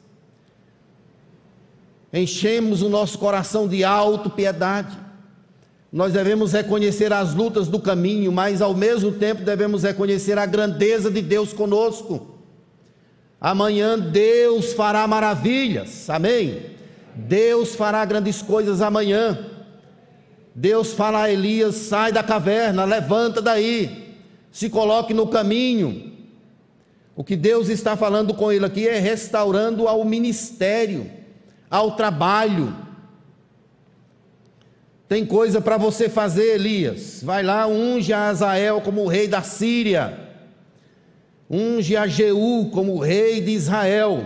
Enchemos 2.13 2.83
o 2.83 2.89
nosso 2.89 3.19
coração 3.19 3.69
de 3.69 3.85
auto-piedade. 3.85 5.04
Nós 5.95 6.13
devemos 6.13 6.53
reconhecer 6.53 7.13
as 7.13 7.35
lutas 7.35 7.69
do 7.69 7.79
caminho, 7.79 8.33
mas 8.33 8.61
ao 8.61 8.75
mesmo 8.75 9.13
tempo 9.13 9.43
devemos 9.43 9.85
reconhecer 9.85 10.37
a 10.37 10.45
grandeza 10.45 11.09
de 11.09 11.23
Deus 11.23 11.53
conosco. 11.53 12.35
Amanhã 13.41 13.97
Deus 13.97 14.73
fará 14.73 15.07
maravilhas, 15.07 16.11
amém? 16.11 16.63
Deus 17.15 17.77
fará 17.77 18.05
grandes 18.05 18.43
coisas 18.43 18.83
amanhã. 18.83 19.39
Deus 20.53 20.93
fala 20.93 21.23
a 21.23 21.31
Elias: 21.31 21.77
sai 21.77 22.11
da 22.11 22.25
caverna, 22.25 22.85
levanta 22.85 23.41
daí 23.41 24.03
se 24.55 24.71
coloque 24.71 25.13
no 25.13 25.27
caminho. 25.27 26.13
O 27.17 27.25
que 27.25 27.35
Deus 27.35 27.69
está 27.69 27.97
falando 27.97 28.33
com 28.33 28.53
ele 28.53 28.65
aqui 28.65 28.87
é 28.87 29.01
restaurando 29.01 29.89
ao 29.89 30.05
ministério, 30.05 31.11
ao 31.69 31.97
trabalho. 31.97 32.84
Tem 35.09 35.25
coisa 35.25 35.61
para 35.61 35.77
você 35.77 36.09
fazer, 36.09 36.55
Elias. 36.55 37.23
Vai 37.23 37.43
lá, 37.43 37.67
unge 37.67 38.13
a 38.13 38.29
Azael 38.29 38.81
como 38.81 39.07
rei 39.07 39.29
da 39.29 39.43
Síria. 39.43 40.19
Unge 41.49 41.97
a 41.97 42.07
Jeú 42.07 42.71
como 42.73 42.99
rei 42.99 43.41
de 43.41 43.51
Israel. 43.51 44.25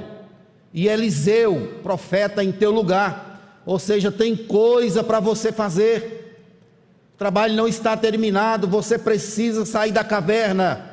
E 0.72 0.86
Eliseu, 0.88 1.80
profeta 1.82 2.44
em 2.44 2.52
teu 2.52 2.70
lugar. 2.70 3.60
Ou 3.66 3.78
seja, 3.78 4.10
tem 4.10 4.36
coisa 4.36 5.02
para 5.02 5.20
você 5.20 5.52
fazer. 5.52 6.18
O 7.14 7.18
trabalho 7.18 7.54
não 7.54 7.66
está 7.66 7.96
terminado, 7.96 8.68
você 8.68 8.96
precisa 8.96 9.66
sair 9.66 9.90
da 9.90 10.04
caverna. 10.04 10.88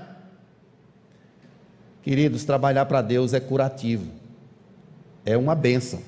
Queridos, 2.02 2.44
trabalhar 2.44 2.86
para 2.86 3.02
Deus 3.02 3.34
é 3.34 3.40
curativo, 3.40 4.12
é 5.24 5.38
uma 5.38 5.56
benção. 5.56 6.02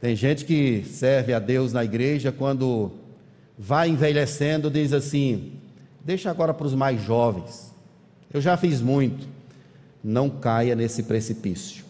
Tem 0.00 0.16
gente 0.16 0.46
que 0.46 0.82
serve 0.84 1.34
a 1.34 1.38
Deus 1.38 1.74
na 1.74 1.84
igreja, 1.84 2.32
quando 2.32 2.90
vai 3.58 3.90
envelhecendo, 3.90 4.70
diz 4.70 4.94
assim: 4.94 5.52
deixa 6.02 6.30
agora 6.30 6.54
para 6.54 6.66
os 6.66 6.74
mais 6.74 7.02
jovens, 7.02 7.74
eu 8.32 8.40
já 8.40 8.56
fiz 8.56 8.80
muito. 8.80 9.28
Não 10.02 10.30
caia 10.30 10.74
nesse 10.74 11.02
precipício. 11.02 11.84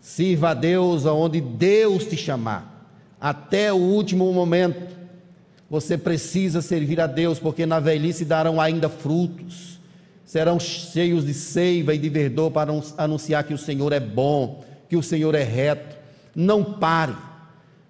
Sirva 0.00 0.50
a 0.50 0.54
Deus 0.54 1.06
aonde 1.06 1.40
Deus 1.40 2.04
te 2.04 2.16
chamar, 2.16 2.90
até 3.20 3.72
o 3.72 3.76
último 3.76 4.32
momento. 4.32 4.98
Você 5.70 5.96
precisa 5.96 6.60
servir 6.60 6.98
a 6.98 7.06
Deus, 7.06 7.38
porque 7.38 7.66
na 7.66 7.78
velhice 7.78 8.24
darão 8.24 8.60
ainda 8.60 8.88
frutos, 8.88 9.78
serão 10.24 10.58
cheios 10.58 11.24
de 11.24 11.34
seiva 11.34 11.94
e 11.94 11.98
de 11.98 12.08
verdor 12.08 12.50
para 12.50 12.72
anunciar 12.96 13.44
que 13.44 13.54
o 13.54 13.58
Senhor 13.58 13.92
é 13.92 14.00
bom, 14.00 14.64
que 14.88 14.96
o 14.96 15.02
Senhor 15.02 15.34
é 15.34 15.42
reto. 15.44 15.96
Não 16.34 16.64
pare, 16.64 17.14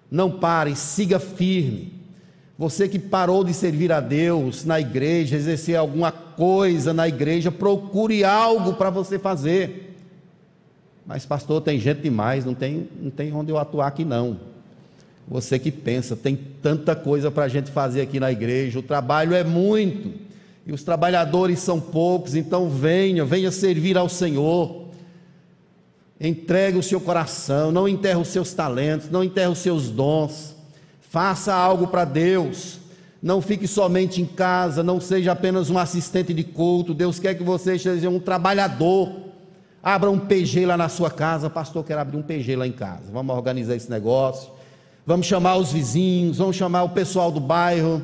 não 0.09 0.31
pare, 0.31 0.75
siga 0.75 1.19
firme. 1.19 1.93
Você 2.57 2.89
que 2.89 2.99
parou 2.99 3.43
de 3.43 3.53
servir 3.53 3.91
a 3.91 3.99
Deus 3.99 4.65
na 4.65 4.79
igreja, 4.79 5.37
exercer 5.37 5.77
alguma 5.77 6.11
coisa 6.11 6.93
na 6.93 7.07
igreja, 7.07 7.51
procure 7.51 8.23
algo 8.23 8.73
para 8.73 8.89
você 8.89 9.17
fazer. 9.17 9.95
Mas, 11.05 11.25
pastor, 11.25 11.61
tem 11.61 11.79
gente 11.79 12.01
demais, 12.01 12.43
não 12.43 12.53
tem, 12.53 12.87
não 12.99 13.09
tem 13.09 13.33
onde 13.33 13.51
eu 13.51 13.57
atuar 13.57 13.87
aqui 13.87 14.03
não. 14.03 14.39
Você 15.27 15.57
que 15.57 15.71
pensa, 15.71 16.15
tem 16.15 16.37
tanta 16.61 16.95
coisa 16.95 17.31
para 17.31 17.45
a 17.45 17.47
gente 17.47 17.71
fazer 17.71 18.01
aqui 18.01 18.19
na 18.19 18.31
igreja, 18.31 18.79
o 18.79 18.83
trabalho 18.83 19.33
é 19.33 19.43
muito, 19.43 20.11
e 20.65 20.73
os 20.73 20.83
trabalhadores 20.83 21.59
são 21.59 21.79
poucos, 21.79 22.35
então 22.35 22.69
venha, 22.69 23.23
venha 23.23 23.51
servir 23.51 23.97
ao 23.97 24.09
Senhor. 24.09 24.88
Entregue 26.19 26.77
o 26.77 26.83
seu 26.83 26.99
coração, 26.99 27.71
não 27.71 27.87
enterre 27.87 28.19
os 28.19 28.27
seus 28.27 28.53
talentos, 28.53 29.09
não 29.09 29.23
enterre 29.23 29.47
os 29.47 29.59
seus 29.59 29.89
dons. 29.89 30.55
Faça 31.01 31.53
algo 31.53 31.87
para 31.87 32.05
Deus. 32.05 32.79
Não 33.21 33.41
fique 33.41 33.67
somente 33.67 34.21
em 34.21 34.25
casa, 34.25 34.81
não 34.81 34.99
seja 34.99 35.31
apenas 35.31 35.69
um 35.69 35.77
assistente 35.77 36.33
de 36.33 36.43
culto. 36.43 36.93
Deus 36.93 37.19
quer 37.19 37.35
que 37.35 37.43
você 37.43 37.77
seja 37.77 38.09
um 38.09 38.19
trabalhador. 38.19 39.29
Abra 39.81 40.09
um 40.09 40.19
PG 40.19 40.65
lá 40.65 40.77
na 40.77 40.89
sua 40.89 41.09
casa. 41.09 41.49
Pastor, 41.49 41.83
quero 41.83 42.01
abrir 42.01 42.17
um 42.17 42.21
PG 42.21 42.55
lá 42.55 42.67
em 42.67 42.71
casa. 42.71 43.11
Vamos 43.11 43.35
organizar 43.35 43.75
esse 43.75 43.89
negócio 43.89 44.59
vamos 45.09 45.25
chamar 45.25 45.55
os 45.55 45.71
vizinhos, 45.71 46.37
vamos 46.37 46.55
chamar 46.55 46.83
o 46.83 46.89
pessoal 46.89 47.31
do 47.31 47.39
bairro, 47.39 47.99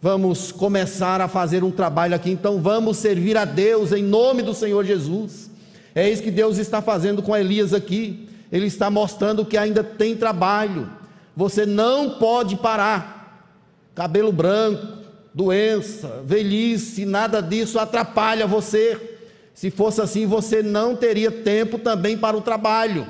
vamos 0.00 0.50
começar 0.50 1.20
a 1.20 1.28
fazer 1.28 1.62
um 1.62 1.70
trabalho 1.70 2.16
aqui. 2.16 2.32
Então 2.32 2.60
vamos 2.60 2.96
servir 2.96 3.36
a 3.36 3.44
Deus 3.44 3.92
em 3.92 4.02
nome 4.02 4.42
do 4.42 4.52
Senhor 4.52 4.84
Jesus. 4.84 5.48
É 5.94 6.08
isso 6.08 6.22
que 6.22 6.30
Deus 6.30 6.58
está 6.58 6.80
fazendo 6.80 7.22
com 7.22 7.36
Elias 7.36 7.74
aqui. 7.74 8.28
Ele 8.50 8.66
está 8.66 8.90
mostrando 8.90 9.44
que 9.44 9.56
ainda 9.56 9.82
tem 9.82 10.16
trabalho. 10.16 10.90
Você 11.36 11.64
não 11.66 12.18
pode 12.18 12.56
parar. 12.56 13.50
Cabelo 13.94 14.32
branco, 14.32 14.98
doença, 15.34 16.22
velhice, 16.24 17.04
nada 17.04 17.40
disso 17.40 17.78
atrapalha 17.78 18.46
você. 18.46 19.18
Se 19.54 19.70
fosse 19.70 20.00
assim, 20.00 20.26
você 20.26 20.62
não 20.62 20.96
teria 20.96 21.30
tempo 21.30 21.78
também 21.78 22.16
para 22.16 22.36
o 22.36 22.40
trabalho. 22.40 23.06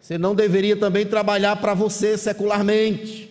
Você 0.00 0.18
não 0.18 0.34
deveria 0.34 0.76
também 0.76 1.06
trabalhar 1.06 1.56
para 1.56 1.74
você 1.74 2.18
secularmente. 2.18 3.30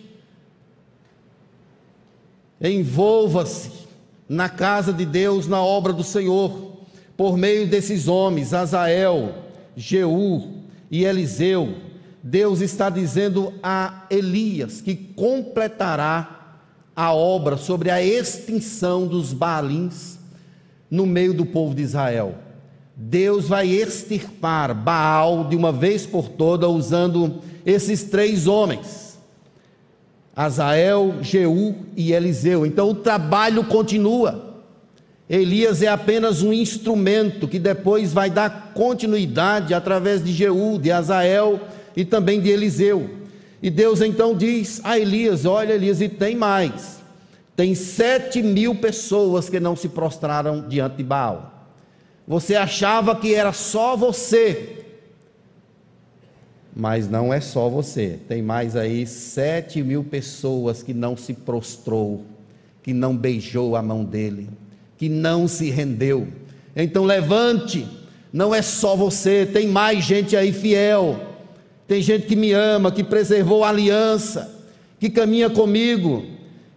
Envolva-se 2.60 3.70
na 4.28 4.48
casa 4.48 4.92
de 4.92 5.04
Deus, 5.04 5.46
na 5.46 5.62
obra 5.62 5.92
do 5.92 6.02
Senhor, 6.02 6.71
por 7.16 7.36
meio 7.36 7.66
desses 7.66 8.08
homens, 8.08 8.52
Azael, 8.54 9.34
Jeú 9.76 10.48
e 10.90 11.04
Eliseu. 11.04 11.74
Deus 12.22 12.60
está 12.60 12.88
dizendo 12.88 13.52
a 13.62 14.06
Elias 14.08 14.80
que 14.80 14.94
completará 14.94 16.60
a 16.94 17.12
obra 17.12 17.56
sobre 17.56 17.90
a 17.90 18.02
extinção 18.02 19.06
dos 19.06 19.32
Baalins 19.32 20.18
no 20.90 21.06
meio 21.06 21.34
do 21.34 21.46
povo 21.46 21.74
de 21.74 21.82
Israel. 21.82 22.34
Deus 22.94 23.48
vai 23.48 23.68
extirpar 23.68 24.74
Baal 24.74 25.48
de 25.48 25.56
uma 25.56 25.72
vez 25.72 26.06
por 26.06 26.28
toda 26.28 26.68
usando 26.68 27.40
esses 27.64 28.04
três 28.04 28.46
homens: 28.46 29.18
Azael, 30.36 31.16
Jeú 31.22 31.74
e 31.96 32.12
Eliseu. 32.12 32.66
Então 32.66 32.90
o 32.90 32.94
trabalho 32.94 33.64
continua. 33.64 34.51
Elias 35.28 35.82
é 35.82 35.88
apenas 35.88 36.42
um 36.42 36.52
instrumento 36.52 37.48
que 37.48 37.58
depois 37.58 38.12
vai 38.12 38.28
dar 38.28 38.72
continuidade 38.74 39.72
através 39.72 40.22
de 40.22 40.32
Jeú, 40.32 40.78
de 40.78 40.90
Azael 40.90 41.60
e 41.96 42.04
também 42.04 42.40
de 42.40 42.50
Eliseu. 42.50 43.08
E 43.62 43.70
Deus 43.70 44.00
então 44.00 44.36
diz 44.36 44.80
a 44.82 44.98
Elias: 44.98 45.44
Olha, 45.44 45.72
Elias, 45.74 46.00
e 46.00 46.08
tem 46.08 46.34
mais. 46.34 47.00
Tem 47.54 47.74
sete 47.74 48.42
mil 48.42 48.74
pessoas 48.74 49.48
que 49.48 49.60
não 49.60 49.76
se 49.76 49.88
prostraram 49.88 50.68
diante 50.68 50.96
de 50.96 51.04
Baal. 51.04 51.68
Você 52.26 52.54
achava 52.56 53.14
que 53.14 53.34
era 53.34 53.52
só 53.52 53.96
você, 53.96 54.84
mas 56.74 57.08
não 57.08 57.32
é 57.32 57.40
só 57.40 57.68
você. 57.68 58.18
Tem 58.26 58.42
mais 58.42 58.74
aí 58.74 59.06
sete 59.06 59.82
mil 59.82 60.02
pessoas 60.02 60.82
que 60.82 60.94
não 60.94 61.16
se 61.16 61.34
prostrou, 61.34 62.24
que 62.82 62.92
não 62.92 63.16
beijou 63.16 63.76
a 63.76 63.82
mão 63.82 64.04
dele, 64.04 64.48
que 65.02 65.08
não 65.08 65.48
se 65.48 65.68
rendeu. 65.68 66.28
Então 66.76 67.02
levante, 67.02 67.88
não 68.32 68.54
é 68.54 68.62
só 68.62 68.94
você, 68.94 69.44
tem 69.44 69.66
mais 69.66 70.04
gente 70.04 70.36
aí 70.36 70.52
fiel. 70.52 71.20
Tem 71.88 72.00
gente 72.00 72.24
que 72.24 72.36
me 72.36 72.52
ama, 72.52 72.92
que 72.92 73.02
preservou 73.02 73.64
a 73.64 73.70
aliança, 73.70 74.62
que 75.00 75.10
caminha 75.10 75.50
comigo, 75.50 76.24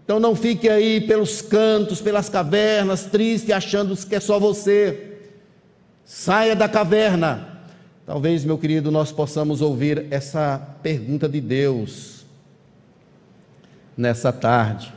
Então 0.03 0.19
não 0.19 0.35
fique 0.35 0.67
aí 0.67 1.01
pelos 1.01 1.39
cantos, 1.39 2.01
pelas 2.01 2.27
cavernas, 2.27 3.03
triste, 3.03 3.53
achando 3.53 3.95
que 3.95 4.15
é 4.15 4.19
só 4.19 4.39
você. 4.39 5.19
Saia 6.03 6.55
da 6.55 6.67
caverna. 6.67 7.59
Talvez, 8.07 8.43
meu 8.43 8.57
querido, 8.57 8.89
nós 8.89 9.11
possamos 9.11 9.61
ouvir 9.61 10.07
essa 10.09 10.57
pergunta 10.81 11.29
de 11.29 11.39
Deus 11.39 12.25
nessa 13.95 14.33
tarde. 14.33 14.91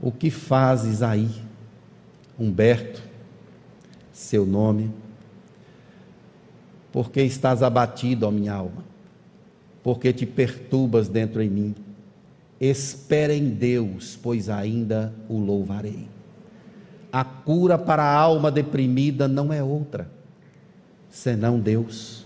O 0.00 0.12
que 0.12 0.30
fazes 0.30 1.02
aí, 1.02 1.49
Humberto? 2.40 3.02
Seu 4.10 4.46
nome. 4.46 4.90
Porque 6.90 7.22
estás 7.22 7.62
abatido, 7.62 8.26
ó 8.26 8.30
minha 8.30 8.54
alma? 8.54 8.82
Porque 9.82 10.12
te 10.12 10.24
perturbas 10.24 11.08
dentro 11.08 11.42
em 11.42 11.50
mim? 11.50 11.74
Espera 12.58 13.34
em 13.34 13.50
Deus, 13.50 14.18
pois 14.20 14.48
ainda 14.48 15.12
o 15.28 15.38
louvarei. 15.38 16.08
A 17.12 17.24
cura 17.24 17.76
para 17.76 18.02
a 18.02 18.14
alma 18.14 18.50
deprimida 18.50 19.28
não 19.28 19.52
é 19.52 19.62
outra, 19.62 20.10
senão 21.10 21.58
Deus. 21.58 22.24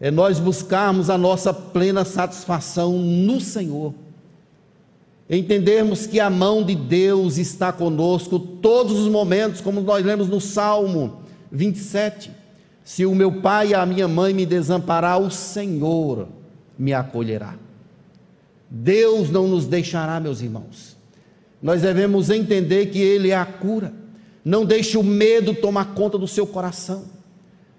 É 0.00 0.10
nós 0.10 0.38
buscarmos 0.38 1.10
a 1.10 1.18
nossa 1.18 1.52
plena 1.52 2.04
satisfação 2.04 2.98
no 2.98 3.40
Senhor. 3.40 3.92
Entendermos 5.30 6.06
que 6.06 6.18
a 6.18 6.30
mão 6.30 6.62
de 6.62 6.74
Deus 6.74 7.36
está 7.36 7.70
conosco 7.70 8.38
todos 8.38 8.98
os 8.98 9.08
momentos, 9.08 9.60
como 9.60 9.80
nós 9.82 10.04
lemos 10.04 10.28
no 10.28 10.40
Salmo 10.40 11.20
27. 11.52 12.30
Se 12.82 13.04
o 13.04 13.14
meu 13.14 13.42
pai 13.42 13.68
e 13.68 13.74
a 13.74 13.84
minha 13.84 14.08
mãe 14.08 14.32
me 14.32 14.46
desamparar, 14.46 15.20
o 15.20 15.30
Senhor 15.30 16.28
me 16.78 16.94
acolherá. 16.94 17.56
Deus 18.70 19.30
não 19.30 19.46
nos 19.46 19.66
deixará, 19.66 20.18
meus 20.18 20.40
irmãos. 20.40 20.96
Nós 21.62 21.82
devemos 21.82 22.30
entender 22.30 22.86
que 22.86 22.98
Ele 22.98 23.30
é 23.30 23.36
a 23.36 23.44
cura. 23.44 23.92
Não 24.42 24.64
deixe 24.64 24.96
o 24.96 25.02
medo 25.02 25.52
tomar 25.52 25.94
conta 25.94 26.16
do 26.16 26.28
seu 26.28 26.46
coração. 26.46 27.04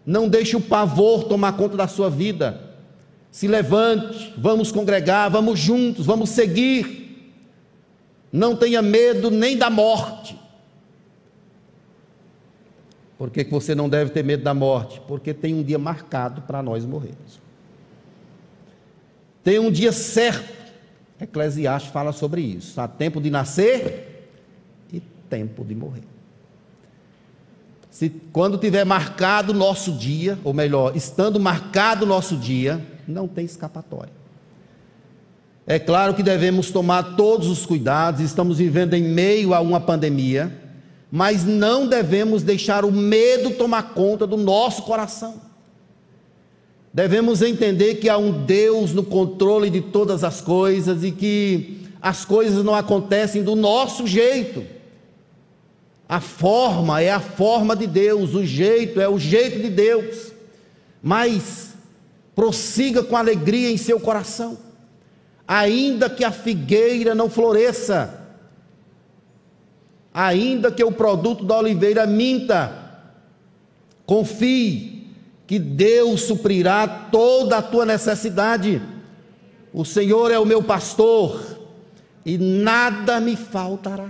Não 0.06 0.28
deixe 0.28 0.56
o 0.56 0.62
pavor 0.62 1.24
tomar 1.24 1.54
conta 1.54 1.76
da 1.78 1.88
sua 1.88 2.10
vida. 2.10 2.62
Se 3.32 3.48
levante, 3.48 4.34
vamos 4.38 4.72
congregar, 4.72 5.30
vamos 5.30 5.60
juntos, 5.60 6.06
vamos 6.06 6.30
seguir. 6.30 6.99
Não 8.32 8.56
tenha 8.56 8.82
medo 8.82 9.32
nem 9.32 9.58
da 9.58 9.70
morte. 9.70 10.38
Por 13.18 13.30
que, 13.30 13.44
que 13.44 13.52
você 13.52 13.76
não 13.76 13.90
deve 13.90 14.12
ter 14.12 14.24
medo 14.24 14.44
da 14.44 14.54
morte? 14.54 15.02
Porque 15.08 15.34
tem 15.34 15.54
um 15.54 15.64
dia 15.64 15.78
marcado 15.78 16.42
para 16.44 16.64
nós 16.64 16.86
morrermos. 16.86 17.40
Tem 19.44 19.60
um 19.60 19.72
dia 19.72 19.92
certo 19.92 20.60
Eclesiastes 21.20 21.92
fala 21.92 22.12
sobre 22.12 22.42
isso. 22.42 22.80
Há 22.80 22.88
tempo 22.88 23.20
de 23.20 23.30
nascer 23.30 24.30
e 24.92 25.02
tempo 25.30 25.66
de 25.66 25.76
morrer. 25.76 26.04
Se 27.92 28.10
quando 28.32 28.58
tiver 28.58 28.86
marcado 28.86 29.52
o 29.52 29.56
nosso 29.56 29.92
dia, 29.92 30.40
ou 30.44 30.54
melhor, 30.54 30.96
estando 30.96 31.40
marcado 31.40 32.06
o 32.06 32.08
nosso 32.08 32.38
dia, 32.38 32.82
não 33.08 33.28
tem 33.28 33.44
escapatória. 33.44 34.14
É 35.70 35.78
claro 35.78 36.16
que 36.16 36.24
devemos 36.24 36.72
tomar 36.72 37.16
todos 37.16 37.48
os 37.48 37.64
cuidados, 37.64 38.22
estamos 38.22 38.58
vivendo 38.58 38.96
em 38.96 39.04
meio 39.04 39.54
a 39.54 39.60
uma 39.60 39.80
pandemia, 39.80 40.52
mas 41.12 41.46
não 41.46 41.86
devemos 41.86 42.42
deixar 42.42 42.84
o 42.84 42.92
medo 42.92 43.52
tomar 43.52 43.94
conta 43.94 44.26
do 44.26 44.36
nosso 44.36 44.82
coração. 44.82 45.40
Devemos 46.92 47.44
entender 47.44 47.98
que 47.98 48.10
há 48.10 48.18
um 48.18 48.46
Deus 48.46 48.94
no 48.94 49.04
controle 49.04 49.70
de 49.70 49.80
todas 49.80 50.24
as 50.24 50.42
coisas 50.42 51.04
e 51.04 51.12
que 51.12 51.82
as 52.02 52.26
coisas 52.26 52.66
não 52.66 52.74
acontecem 52.74 53.44
do 53.44 53.56
nosso 53.56 54.08
jeito. 54.08 54.66
A 56.08 56.20
forma 56.20 57.00
é 57.00 57.12
a 57.12 57.20
forma 57.20 57.76
de 57.76 57.86
Deus, 57.86 58.34
o 58.34 58.44
jeito 58.44 59.00
é 59.00 59.08
o 59.08 59.20
jeito 59.20 59.62
de 59.62 59.70
Deus. 59.70 60.32
Mas 61.00 61.76
prossiga 62.34 63.04
com 63.04 63.16
alegria 63.16 63.70
em 63.70 63.78
seu 63.78 64.00
coração, 64.00 64.58
ainda 65.52 66.08
que 66.08 66.24
a 66.24 66.32
figueira 66.32 67.16
não 67.16 67.28
floresça, 67.28 68.24
ainda 70.14 70.72
que 70.72 70.84
o 70.84 70.92
produto 70.92 71.44
da 71.44 71.58
oliveira 71.58 72.06
minta, 72.06 72.72
confie 74.06 75.08
que 75.48 75.58
Deus 75.58 76.22
suprirá 76.22 76.88
toda 76.88 77.58
a 77.58 77.62
tua 77.64 77.84
necessidade. 77.84 78.80
O 79.74 79.84
Senhor 79.84 80.30
é 80.30 80.38
o 80.38 80.46
meu 80.46 80.62
pastor 80.62 81.60
e 82.24 82.38
nada 82.38 83.20
me 83.20 83.36
faltará. 83.36 84.10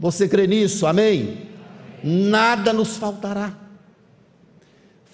Você 0.00 0.28
crê 0.28 0.48
nisso? 0.48 0.84
Amém? 0.84 1.46
Nada 2.02 2.72
nos 2.72 2.96
faltará. 2.96 3.65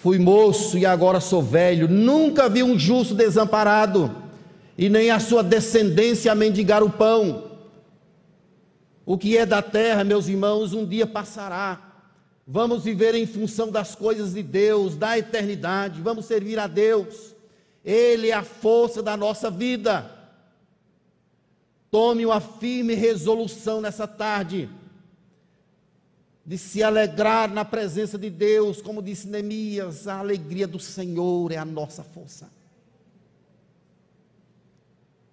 Fui 0.03 0.19
moço 0.19 0.77
e 0.77 0.85
agora 0.85 1.19
sou 1.19 1.41
velho, 1.41 1.87
nunca 1.87 2.47
vi 2.47 2.61
um 2.61 2.77
justo 2.77 3.15
desamparado, 3.15 4.15
e 4.77 4.89
nem 4.89 5.09
a 5.09 5.19
sua 5.19 5.41
descendência 5.41 6.35
mendigar 6.35 6.83
o 6.83 6.89
pão. 6.91 7.51
O 9.05 9.17
que 9.17 9.35
é 9.37 9.45
da 9.45 9.61
terra, 9.61 10.03
meus 10.03 10.27
irmãos, 10.27 10.73
um 10.73 10.85
dia 10.85 11.07
passará 11.07 11.93
Vamos 12.45 12.83
viver 12.83 13.15
em 13.15 13.25
função 13.25 13.71
das 13.71 13.95
coisas 13.95 14.33
de 14.33 14.43
Deus, 14.43 14.95
da 14.95 15.17
eternidade, 15.17 16.01
vamos 16.01 16.25
servir 16.25 16.59
a 16.59 16.67
Deus. 16.67 17.33
Ele 17.85 18.29
é 18.29 18.33
a 18.33 18.43
força 18.43 19.01
da 19.01 19.15
nossa 19.15 19.49
vida. 19.49 20.09
Tome 21.89 22.25
uma 22.25 22.41
firme 22.41 22.95
resolução 22.95 23.79
nessa 23.79 24.05
tarde 24.05 24.69
de 26.45 26.57
se 26.57 26.83
alegrar 26.83 27.53
na 27.53 27.63
presença 27.63 28.17
de 28.17 28.29
Deus, 28.29 28.81
como 28.81 29.01
disse 29.01 29.27
Neemias, 29.27 30.07
a 30.07 30.19
alegria 30.19 30.67
do 30.67 30.79
Senhor 30.79 31.51
é 31.51 31.57
a 31.57 31.65
nossa 31.65 32.03
força. 32.03 32.49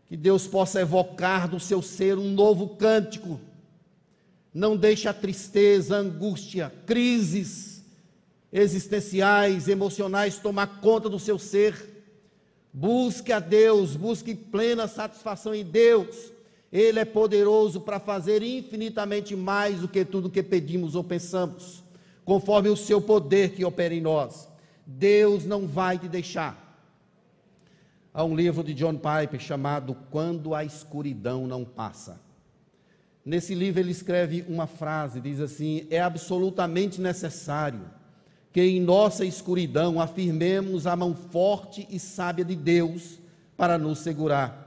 Que 0.07 0.17
Deus 0.17 0.47
possa 0.47 0.81
evocar 0.81 1.49
do 1.49 1.59
seu 1.59 1.83
ser 1.83 2.19
um 2.19 2.33
novo 2.33 2.77
cântico 2.77 3.41
não 4.53 4.77
deixe 4.77 5.09
a 5.09 5.15
tristeza, 5.15 5.97
a 5.97 6.01
angústia, 6.01 6.73
crises 6.85 7.85
existenciais, 8.53 9.69
emocionais 9.69 10.39
tomar 10.39 10.81
conta 10.81 11.09
do 11.09 11.21
seu 11.21 11.39
ser. 11.39 11.89
Busque 12.73 13.33
a 13.33 13.39
Deus, 13.39 13.95
busque 13.95 14.35
plena 14.35 14.89
satisfação 14.89 15.55
em 15.55 15.65
Deus. 15.65 16.33
Ele 16.73 17.01
é 17.01 17.05
poderoso 17.05 17.81
para 17.81 17.99
fazer 17.99 18.43
infinitamente 18.43 19.35
mais 19.35 19.81
do 19.81 19.89
que 19.89 20.05
tudo 20.05 20.31
que 20.31 20.43
pedimos 20.43 20.95
ou 20.95 21.03
pensamos, 21.03 21.83
conforme 22.25 22.69
o 22.69 22.77
seu 22.77 23.01
poder 23.01 23.53
que 23.53 23.65
opera 23.65 23.95
em 23.95 24.01
nós. 24.01 24.49
Deus 24.87 25.45
não 25.45 25.67
vai 25.67 25.99
te 25.99 26.09
deixar. 26.09 26.69
Há 28.13 28.25
um 28.25 28.35
livro 28.35 28.63
de 28.65 28.75
John 28.75 28.95
Piper 28.95 29.41
chamado 29.41 29.97
Quando 30.11 30.55
a 30.55 30.65
Escuridão 30.65 31.47
Não 31.47 31.65
Passa. 31.65 32.21
Nesse 33.25 33.55
livro 33.55 33.81
ele 33.81 33.93
escreve 33.93 34.45
uma 34.49 34.67
frase, 34.67 35.21
diz 35.21 35.41
assim: 35.41 35.87
"É 35.91 36.01
absolutamente 36.01 37.01
necessário 37.01 37.83
que 38.53 38.61
em 38.61 38.81
nossa 38.81 39.25
escuridão 39.25 40.01
afirmemos 40.01 40.87
a 40.87 40.97
mão 40.97 41.15
forte 41.15 41.87
e 41.91 41.99
sábia 41.99 42.45
de 42.45 42.57
Deus 42.57 43.21
para 43.57 43.79
nos 43.79 44.01
segurar, 44.01 44.60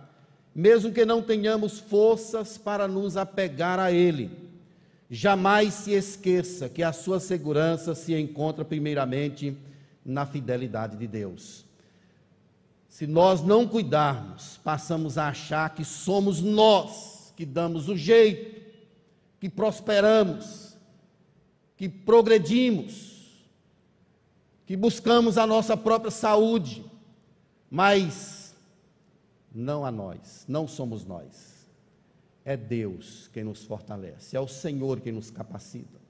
mesmo 0.54 0.92
que 0.92 1.06
não 1.06 1.22
tenhamos 1.22 1.80
forças 1.80 2.58
para 2.58 2.88
nos 2.88 3.18
apegar 3.18 3.80
a 3.80 3.92
ele. 3.92 4.30
Jamais 5.10 5.74
se 5.74 5.92
esqueça 5.92 6.70
que 6.70 6.84
a 6.84 6.92
sua 6.92 7.20
segurança 7.20 7.96
se 7.96 8.14
encontra 8.14 8.64
primeiramente 8.64 9.58
na 10.06 10.26
fidelidade 10.26 10.98
de 10.98 11.08
Deus. 11.08 11.66
Se 12.90 13.08
nós 13.08 13.42
não 13.42 13.68
cuidarmos, 13.68 14.60
passamos 14.64 15.18
a 15.18 15.30
achar 15.30 15.74
que 15.74 15.84
somos 15.84 16.42
nós 16.42 17.14
que 17.36 17.46
damos 17.46 17.90
o 17.90 17.98
jeito, 17.98 18.62
que 19.40 19.50
prosperamos, 19.50 20.78
que 21.76 21.90
progredimos, 21.90 23.44
que 24.66 24.78
buscamos 24.78 25.38
a 25.38 25.46
nossa 25.46 25.76
própria 25.76 26.12
saúde, 26.12 26.86
mas 27.70 28.43
não 29.54 29.86
a 29.86 29.92
nós, 29.92 30.46
não 30.48 30.68
somos 30.68 31.06
nós. 31.06 31.68
É 32.46 32.58
Deus 32.58 33.30
quem 33.32 33.44
nos 33.44 33.64
fortalece, 33.64 34.36
é 34.36 34.40
o 34.40 34.48
Senhor 34.48 35.00
quem 35.00 35.14
nos 35.14 35.30
capacita. 35.30 36.02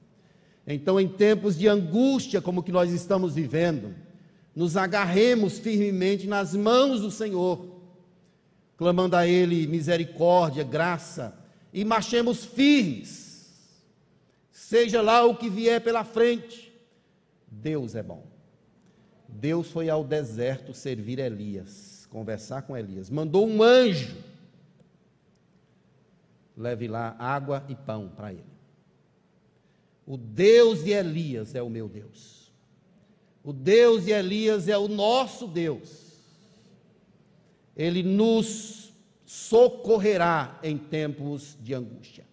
Então, 0.66 1.00
em 1.00 1.08
tempos 1.08 1.58
de 1.58 1.68
angústia 1.68 2.42
como 2.42 2.64
que 2.64 2.72
nós 2.72 2.92
estamos 2.92 3.36
vivendo, 3.36 3.94
nos 4.56 4.78
agarremos 4.78 5.60
firmemente 5.60 6.26
nas 6.26 6.56
mãos 6.56 7.02
do 7.02 7.12
Senhor 7.12 7.74
clamando 8.78 9.16
a 9.16 9.28
Ele 9.28 9.68
misericórdia, 9.68 10.64
graça, 10.64 11.34
e 11.72 11.86
marchemos 11.86 12.44
firmes, 12.44 13.50
seja 14.52 15.02
lá 15.02 15.26
o 15.26 15.36
que 15.36 15.50
vier 15.50 15.82
pela 15.82 16.04
frente. 16.04 16.74
Deus 17.48 17.96
é 17.96 18.04
bom. 18.04 18.26
Deus 19.28 19.72
foi 19.72 19.90
ao 19.90 20.04
deserto 20.04 20.74
servir 20.74 21.18
Elias, 21.20 21.93
conversar 22.14 22.62
com 22.62 22.78
Elias, 22.78 23.10
mandou 23.10 23.46
um 23.46 23.62
anjo 23.62 24.16
leve 26.56 26.88
lá 26.88 27.16
água 27.18 27.66
e 27.68 27.76
pão 27.76 28.10
para 28.16 28.32
ele. 28.32 28.54
O 30.06 30.16
Deus 30.16 30.84
de 30.84 30.92
Elias 30.92 31.56
é 31.56 31.62
o 31.62 31.70
meu 31.70 31.90
Deus. 31.90 32.52
O 33.44 33.52
Deus 33.52 34.06
de 34.06 34.12
Elias 34.12 34.68
é 34.68 34.78
o 34.78 34.88
nosso 34.88 35.48
Deus. 35.48 36.04
Ele 37.76 38.04
nos 38.04 38.94
socorrerá 39.26 40.60
em 40.62 40.78
tempos 40.78 41.58
de 41.62 41.74
angústia. 41.74 42.26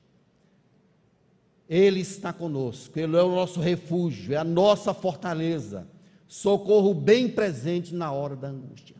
Ele 1.68 2.00
está 2.00 2.32
conosco, 2.32 2.98
Ele 2.98 3.16
é 3.16 3.22
o 3.22 3.34
nosso 3.34 3.60
refúgio, 3.60 4.34
é 4.34 4.36
a 4.36 4.44
nossa 4.44 4.92
fortaleza, 4.92 5.86
socorro 6.26 6.92
bem 6.92 7.28
presente 7.28 7.94
na 7.94 8.12
hora 8.12 8.34
da 8.34 8.48
angústia. 8.48 8.99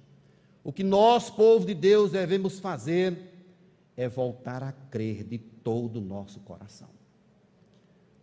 O 0.63 0.73
que 0.73 0.85
nós, 0.85 1.31
povo 1.31 1.65
de 1.65 1.75
Deus, 1.75 2.13
devemos 2.13 2.61
fazer 2.61 3.31
é 3.97 4.09
voltar 4.09 4.63
a 4.63 4.73
crer 4.73 5.25
de 5.25 5.39
todo 5.39 5.97
o 5.97 6.01
nosso 6.01 6.41
coração. 6.41 6.89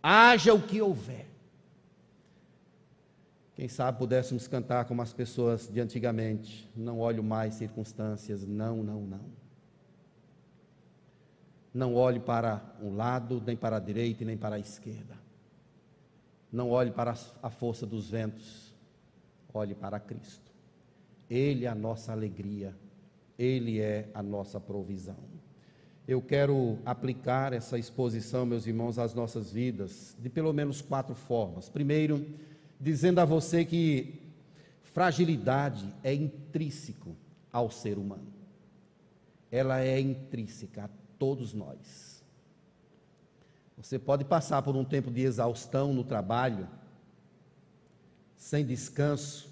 Haja 0.02 0.54
o 0.54 0.62
que 0.62 0.80
houver. 0.80 1.26
Quem 3.54 3.68
sabe 3.68 3.98
pudéssemos 3.98 4.46
cantar 4.46 4.84
como 4.84 5.02
as 5.02 5.12
pessoas 5.12 5.68
de 5.68 5.80
antigamente: 5.80 6.70
não 6.76 7.00
olho 7.00 7.24
mais 7.24 7.54
circunstâncias, 7.54 8.46
não, 8.46 8.82
não, 8.82 9.02
não. 9.02 9.38
Não 11.74 11.94
olhe 11.94 12.20
para 12.20 12.62
um 12.80 12.94
lado, 12.94 13.42
nem 13.44 13.56
para 13.56 13.76
a 13.76 13.80
direita, 13.80 14.24
nem 14.24 14.36
para 14.36 14.56
a 14.56 14.58
esquerda. 14.58 15.16
Não 16.50 16.70
olhe 16.70 16.90
para 16.90 17.14
a 17.42 17.50
força 17.50 17.84
dos 17.84 18.08
ventos. 18.08 18.74
Olhe 19.52 19.74
para 19.74 19.98
Cristo. 20.00 20.47
Ele 21.30 21.64
é 21.64 21.68
a 21.68 21.74
nossa 21.74 22.12
alegria. 22.12 22.74
Ele 23.38 23.80
é 23.80 24.08
a 24.14 24.22
nossa 24.22 24.58
provisão. 24.58 25.16
Eu 26.06 26.22
quero 26.22 26.78
aplicar 26.86 27.52
essa 27.52 27.78
exposição, 27.78 28.46
meus 28.46 28.66
irmãos, 28.66 28.98
às 28.98 29.12
nossas 29.12 29.52
vidas 29.52 30.16
de 30.18 30.30
pelo 30.30 30.52
menos 30.52 30.80
quatro 30.80 31.14
formas. 31.14 31.68
Primeiro, 31.68 32.26
dizendo 32.80 33.18
a 33.18 33.24
você 33.24 33.64
que 33.64 34.22
fragilidade 34.82 35.92
é 36.02 36.14
intrínseco 36.14 37.14
ao 37.52 37.70
ser 37.70 37.98
humano. 37.98 38.32
Ela 39.50 39.80
é 39.80 40.00
intrínseca 40.00 40.90
todos 41.18 41.52
nós. 41.52 42.24
Você 43.76 43.98
pode 43.98 44.24
passar 44.24 44.62
por 44.62 44.74
um 44.74 44.84
tempo 44.84 45.10
de 45.10 45.20
exaustão 45.20 45.92
no 45.92 46.02
trabalho, 46.02 46.68
sem 48.36 48.64
descanso, 48.64 49.48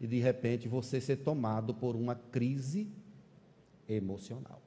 e 0.00 0.06
de 0.06 0.18
repente 0.18 0.68
você 0.68 1.00
ser 1.00 1.16
tomado 1.16 1.74
por 1.74 1.96
uma 1.96 2.14
crise 2.14 2.88
emocional. 3.88 4.62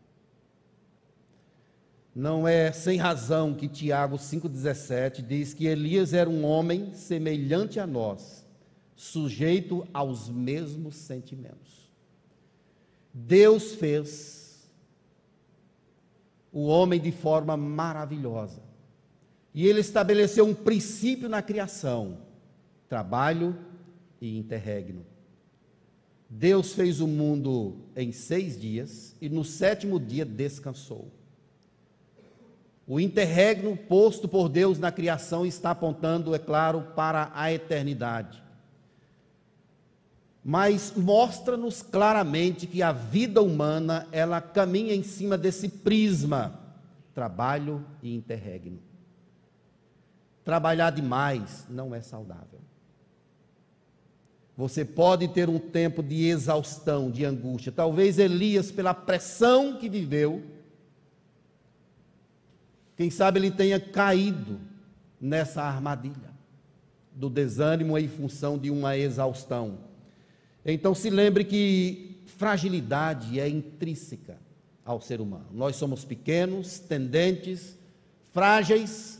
Não 2.13 2.45
é 2.45 2.71
sem 2.73 2.97
razão 2.97 3.53
que 3.53 3.69
Tiago 3.69 4.17
5,17 4.17 5.21
diz 5.25 5.53
que 5.53 5.65
Elias 5.65 6.13
era 6.13 6.29
um 6.29 6.43
homem 6.43 6.93
semelhante 6.93 7.79
a 7.79 7.87
nós, 7.87 8.45
sujeito 8.95 9.87
aos 9.93 10.27
mesmos 10.27 10.95
sentimentos. 10.95 11.89
Deus 13.13 13.75
fez 13.75 14.69
o 16.51 16.65
homem 16.65 16.99
de 16.99 17.11
forma 17.11 17.55
maravilhosa. 17.55 18.61
E 19.53 19.65
ele 19.65 19.79
estabeleceu 19.79 20.45
um 20.45 20.53
princípio 20.53 21.29
na 21.29 21.41
criação: 21.41 22.17
trabalho 22.89 23.57
e 24.19 24.37
interregno. 24.37 25.05
Deus 26.33 26.73
fez 26.73 27.01
o 27.01 27.07
mundo 27.07 27.75
em 27.95 28.11
seis 28.11 28.59
dias 28.59 29.15
e 29.21 29.27
no 29.27 29.43
sétimo 29.43 29.99
dia 29.99 30.25
descansou. 30.25 31.11
O 32.87 32.99
interregno 32.99 33.75
posto 33.75 34.27
por 34.27 34.49
Deus 34.49 34.79
na 34.79 34.91
criação 34.91 35.45
está 35.45 35.71
apontando, 35.71 36.33
é 36.33 36.39
claro, 36.39 36.87
para 36.95 37.31
a 37.35 37.51
eternidade 37.51 38.41
mas 40.43 40.93
mostra-nos 40.95 41.83
claramente 41.83 42.65
que 42.65 42.81
a 42.81 42.91
vida 42.91 43.41
humana 43.41 44.07
ela 44.11 44.41
caminha 44.41 44.95
em 44.95 45.03
cima 45.03 45.37
desse 45.37 45.69
prisma 45.69 46.59
trabalho 47.13 47.85
e 48.01 48.15
interregno. 48.15 48.79
Trabalhar 50.43 50.89
demais 50.89 51.67
não 51.69 51.93
é 51.93 52.01
saudável. 52.01 52.59
Você 54.61 54.85
pode 54.85 55.27
ter 55.27 55.49
um 55.49 55.57
tempo 55.57 56.03
de 56.03 56.27
exaustão, 56.27 57.09
de 57.09 57.25
angústia. 57.25 57.71
Talvez 57.71 58.19
Elias, 58.19 58.69
pela 58.69 58.93
pressão 58.93 59.79
que 59.79 59.89
viveu, 59.89 60.43
quem 62.95 63.09
sabe 63.09 63.39
ele 63.39 63.49
tenha 63.49 63.79
caído 63.79 64.59
nessa 65.19 65.63
armadilha 65.63 66.29
do 67.11 67.27
desânimo 67.27 67.97
em 67.97 68.07
função 68.07 68.55
de 68.55 68.69
uma 68.69 68.95
exaustão. 68.95 69.79
Então 70.63 70.93
se 70.93 71.09
lembre 71.09 71.43
que 71.43 72.21
fragilidade 72.27 73.39
é 73.39 73.49
intrínseca 73.49 74.37
ao 74.85 75.01
ser 75.01 75.21
humano. 75.21 75.47
Nós 75.51 75.75
somos 75.75 76.05
pequenos, 76.05 76.77
tendentes, 76.77 77.75
frágeis. 78.31 79.19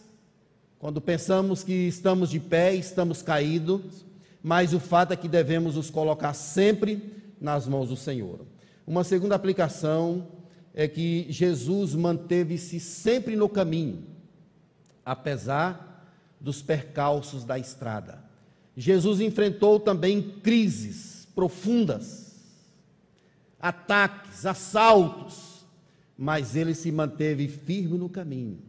Quando 0.78 1.02
pensamos 1.02 1.64
que 1.64 1.88
estamos 1.88 2.30
de 2.30 2.40
pé, 2.40 2.76
estamos 2.76 3.24
caídos, 3.24 4.06
mas 4.44 4.74
o 4.74 4.80
fato 4.80 5.14
é 5.14 5.16
que 5.16 5.28
devemos 5.28 5.76
nos 5.76 5.90
colocar 5.90 6.34
sempre 6.34 7.22
nas 7.40 7.68
mãos 7.68 7.90
do 7.90 7.96
Senhor. 7.96 8.46
Uma 8.86 9.04
segunda 9.04 9.36
aplicação 9.36 10.28
é 10.74 10.88
que 10.88 11.28
Jesus 11.30 11.94
manteve-se 11.94 12.80
sempre 12.80 13.36
no 13.36 13.50
caminho, 13.50 14.04
apesar 15.06 16.06
dos 16.40 16.62
percalços 16.62 17.44
da 17.44 17.60
estrada. 17.60 18.24
Jesus 18.76 19.20
enfrentou 19.20 19.80
também 19.80 20.22
crises 20.22 21.28
profundas, 21.36 22.32
ataques, 23.60 24.46
assaltos, 24.46 25.66
mas 26.18 26.56
ele 26.56 26.74
se 26.74 26.92
manteve 26.92 27.48
firme 27.48 27.98
no 27.98 28.10
caminho, 28.10 28.60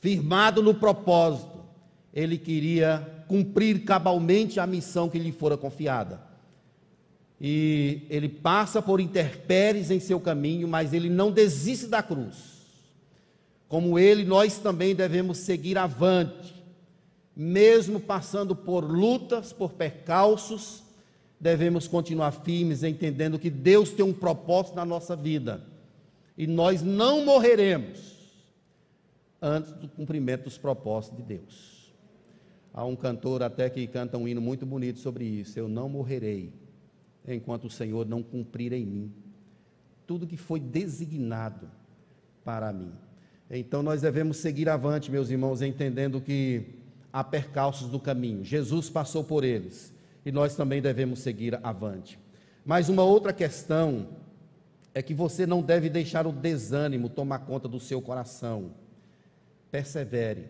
firmado 0.00 0.62
no 0.62 0.74
propósito. 0.74 1.64
Ele 2.12 2.38
queria 2.38 3.13
cumprir 3.26 3.84
cabalmente 3.84 4.60
a 4.60 4.66
missão 4.66 5.08
que 5.08 5.18
lhe 5.18 5.32
fora 5.32 5.56
confiada. 5.56 6.20
E 7.40 8.02
ele 8.08 8.28
passa 8.28 8.80
por 8.80 9.00
interpéries 9.00 9.90
em 9.90 10.00
seu 10.00 10.20
caminho, 10.20 10.66
mas 10.68 10.92
ele 10.92 11.10
não 11.10 11.30
desiste 11.30 11.86
da 11.86 12.02
cruz. 12.02 12.54
Como 13.68 13.98
ele, 13.98 14.24
nós 14.24 14.58
também 14.58 14.94
devemos 14.94 15.38
seguir 15.38 15.76
avante, 15.76 16.54
mesmo 17.36 17.98
passando 17.98 18.54
por 18.54 18.84
lutas, 18.84 19.52
por 19.52 19.72
percalços, 19.72 20.82
devemos 21.40 21.88
continuar 21.88 22.30
firmes, 22.30 22.82
entendendo 22.82 23.38
que 23.38 23.50
Deus 23.50 23.90
tem 23.90 24.04
um 24.04 24.12
propósito 24.12 24.76
na 24.76 24.84
nossa 24.84 25.16
vida. 25.16 25.62
E 26.38 26.46
nós 26.46 26.82
não 26.82 27.24
morreremos 27.24 28.14
antes 29.42 29.72
do 29.72 29.88
cumprimento 29.88 30.44
dos 30.44 30.56
propósitos 30.56 31.18
de 31.18 31.24
Deus. 31.24 31.73
Há 32.74 32.84
um 32.84 32.96
cantor 32.96 33.42
até 33.42 33.70
que 33.70 33.86
canta 33.86 34.18
um 34.18 34.26
hino 34.26 34.40
muito 34.40 34.66
bonito 34.66 34.98
sobre 34.98 35.24
isso. 35.24 35.56
Eu 35.56 35.68
não 35.68 35.88
morrerei 35.88 36.52
enquanto 37.26 37.66
o 37.66 37.70
Senhor 37.70 38.04
não 38.04 38.22
cumprir 38.22 38.72
em 38.72 38.84
mim 38.84 39.12
tudo 40.06 40.26
que 40.26 40.36
foi 40.36 40.60
designado 40.60 41.70
para 42.44 42.72
mim. 42.72 42.92
Então 43.50 43.82
nós 43.82 44.02
devemos 44.02 44.38
seguir 44.38 44.68
avante, 44.68 45.10
meus 45.10 45.30
irmãos, 45.30 45.62
entendendo 45.62 46.20
que 46.20 46.78
há 47.12 47.22
percalços 47.22 47.88
do 47.88 48.00
caminho. 48.00 48.44
Jesus 48.44 48.90
passou 48.90 49.22
por 49.22 49.44
eles 49.44 49.94
e 50.26 50.32
nós 50.32 50.56
também 50.56 50.82
devemos 50.82 51.20
seguir 51.20 51.58
avante. 51.62 52.18
Mas 52.64 52.88
uma 52.88 53.04
outra 53.04 53.32
questão 53.32 54.08
é 54.94 55.02
que 55.02 55.14
você 55.14 55.46
não 55.46 55.62
deve 55.62 55.88
deixar 55.88 56.26
o 56.26 56.32
desânimo 56.32 57.08
tomar 57.08 57.40
conta 57.40 57.68
do 57.68 57.80
seu 57.80 58.00
coração. 58.00 58.72
Persevere, 59.70 60.48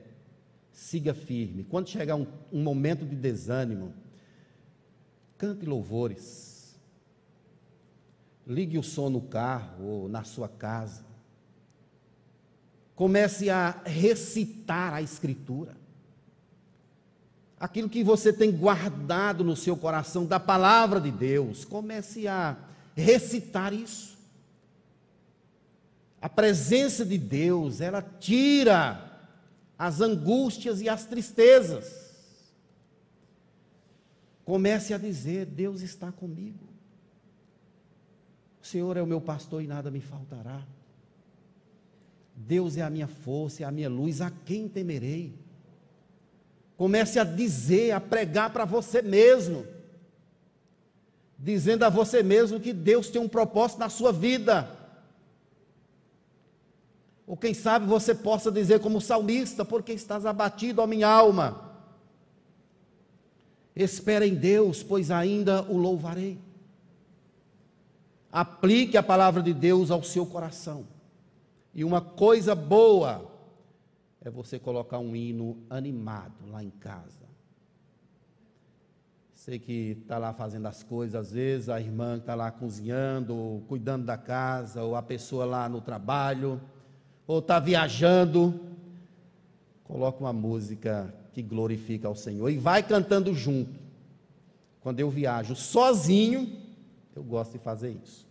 siga 0.75 1.15
firme. 1.15 1.65
Quando 1.65 1.89
chegar 1.89 2.17
um, 2.17 2.27
um 2.53 2.63
momento 2.63 3.07
de 3.07 3.17
desânimo, 3.17 3.95
cante 5.39 5.65
louvores. 5.65 6.79
Ligue 8.47 8.77
o 8.77 8.83
som 8.83 9.09
no 9.09 9.23
carro 9.23 9.87
ou 9.87 10.09
na 10.09 10.23
sua 10.25 10.49
casa. 10.49 11.03
Comece 12.95 13.49
a 13.49 13.81
recitar 13.87 14.93
a 14.93 15.01
Escritura 15.01 15.83
aquilo 17.65 17.89
que 17.89 18.05
você 18.05 18.31
tem 18.31 18.53
guardado 18.53 19.43
no 19.43 19.57
seu 19.57 19.75
coração 19.75 20.27
da 20.27 20.39
palavra 20.39 21.01
de 21.01 21.11
Deus, 21.11 21.65
comece 21.65 22.29
a 22.29 22.57
recitar 22.95 23.73
isso. 23.73 24.19
A 26.21 26.29
presença 26.29 27.07
de 27.07 27.17
Deus, 27.17 27.81
ela 27.81 28.03
tira 28.03 29.14
as 29.79 30.01
angústias 30.01 30.81
e 30.81 30.89
as 30.89 31.05
tristezas. 31.05 32.13
Comece 34.45 34.95
a 34.95 34.99
dizer: 34.99 35.47
Deus 35.47 35.81
está 35.81 36.13
comigo. 36.13 36.69
O 38.63 38.67
Senhor 38.67 38.97
é 38.97 39.03
o 39.03 39.07
meu 39.07 39.21
pastor 39.21 39.63
e 39.63 39.67
nada 39.67 39.91
me 39.91 40.01
faltará. 40.01 40.63
Deus 42.35 42.77
é 42.77 42.83
a 42.83 42.91
minha 42.91 43.07
força, 43.07 43.63
é 43.63 43.67
a 43.67 43.71
minha 43.71 43.89
luz, 43.89 44.21
a 44.21 44.31
quem 44.31 44.69
temerei? 44.69 45.35
Comece 46.77 47.19
a 47.19 47.25
dizer, 47.25 47.93
a 47.93 48.01
pregar 48.01 48.53
para 48.53 48.65
você 48.65 49.01
mesmo, 49.01 49.65
dizendo 51.39 51.85
a 51.85 51.89
você 51.89 52.23
mesmo 52.23 52.59
que 52.59 52.73
Deus 52.73 53.09
tem 53.09 53.21
um 53.21 53.29
propósito 53.29 53.79
na 53.79 53.89
sua 53.89 54.13
vida. 54.13 54.84
Ou 57.27 57.37
quem 57.37 57.55
sabe 57.55 57.87
você 57.87 58.15
possa 58.15 58.53
dizer, 58.53 58.81
como 58.81 59.01
salmista, 59.01 59.65
porque 59.65 59.93
estás 59.93 60.27
abatido, 60.27 60.83
a 60.83 60.87
minha 60.87 61.09
alma. 61.09 61.73
Espera 63.75 64.27
em 64.27 64.35
Deus, 64.35 64.83
pois 64.83 65.11
ainda 65.11 65.63
o 65.63 65.77
louvarei. 65.77 66.39
Aplique 68.31 68.97
a 68.97 69.03
palavra 69.03 69.43
de 69.43 69.55
Deus 69.55 69.91
ao 69.91 70.03
seu 70.03 70.27
coração. 70.27 70.87
E 71.75 71.83
uma 71.85 72.01
coisa 72.01 72.55
boa 72.55 73.31
é 74.21 74.31
você 74.31 74.59
colocar 74.59 74.99
um 74.99 75.17
hino 75.17 75.57
animado 75.69 76.47
lá 76.51 76.63
em 76.63 76.71
casa. 76.71 77.25
Sei 79.35 79.59
que 79.59 79.99
está 80.03 80.19
lá 80.19 80.33
fazendo 80.33 80.67
as 80.67 80.83
coisas, 80.83 81.15
às 81.15 81.33
vezes 81.33 81.69
a 81.69 81.81
irmã 81.81 82.17
está 82.17 82.35
lá 82.35 82.51
cozinhando, 82.51 83.63
cuidando 83.69 84.05
da 84.05 84.17
casa, 84.17 84.83
ou 84.83 84.97
a 84.97 85.03
pessoa 85.03 85.45
lá 85.45 85.69
no 85.69 85.81
trabalho, 85.81 86.61
ou 87.27 87.39
está 87.39 87.59
viajando. 87.59 88.61
Coloca 89.85 90.21
uma 90.21 90.33
música 90.33 91.15
que 91.33 91.43
glorifica 91.43 92.09
ao 92.09 92.15
Senhor 92.15 92.49
e 92.49 92.59
vai 92.59 92.83
cantando 92.83 93.35
junto. 93.35 93.79
Quando 94.81 95.01
eu 95.01 95.11
viajo 95.11 95.57
sozinho, 95.57 96.51
eu 97.15 97.23
gosto 97.23 97.53
de 97.53 97.59
fazer 97.59 97.97
isso. 98.03 98.27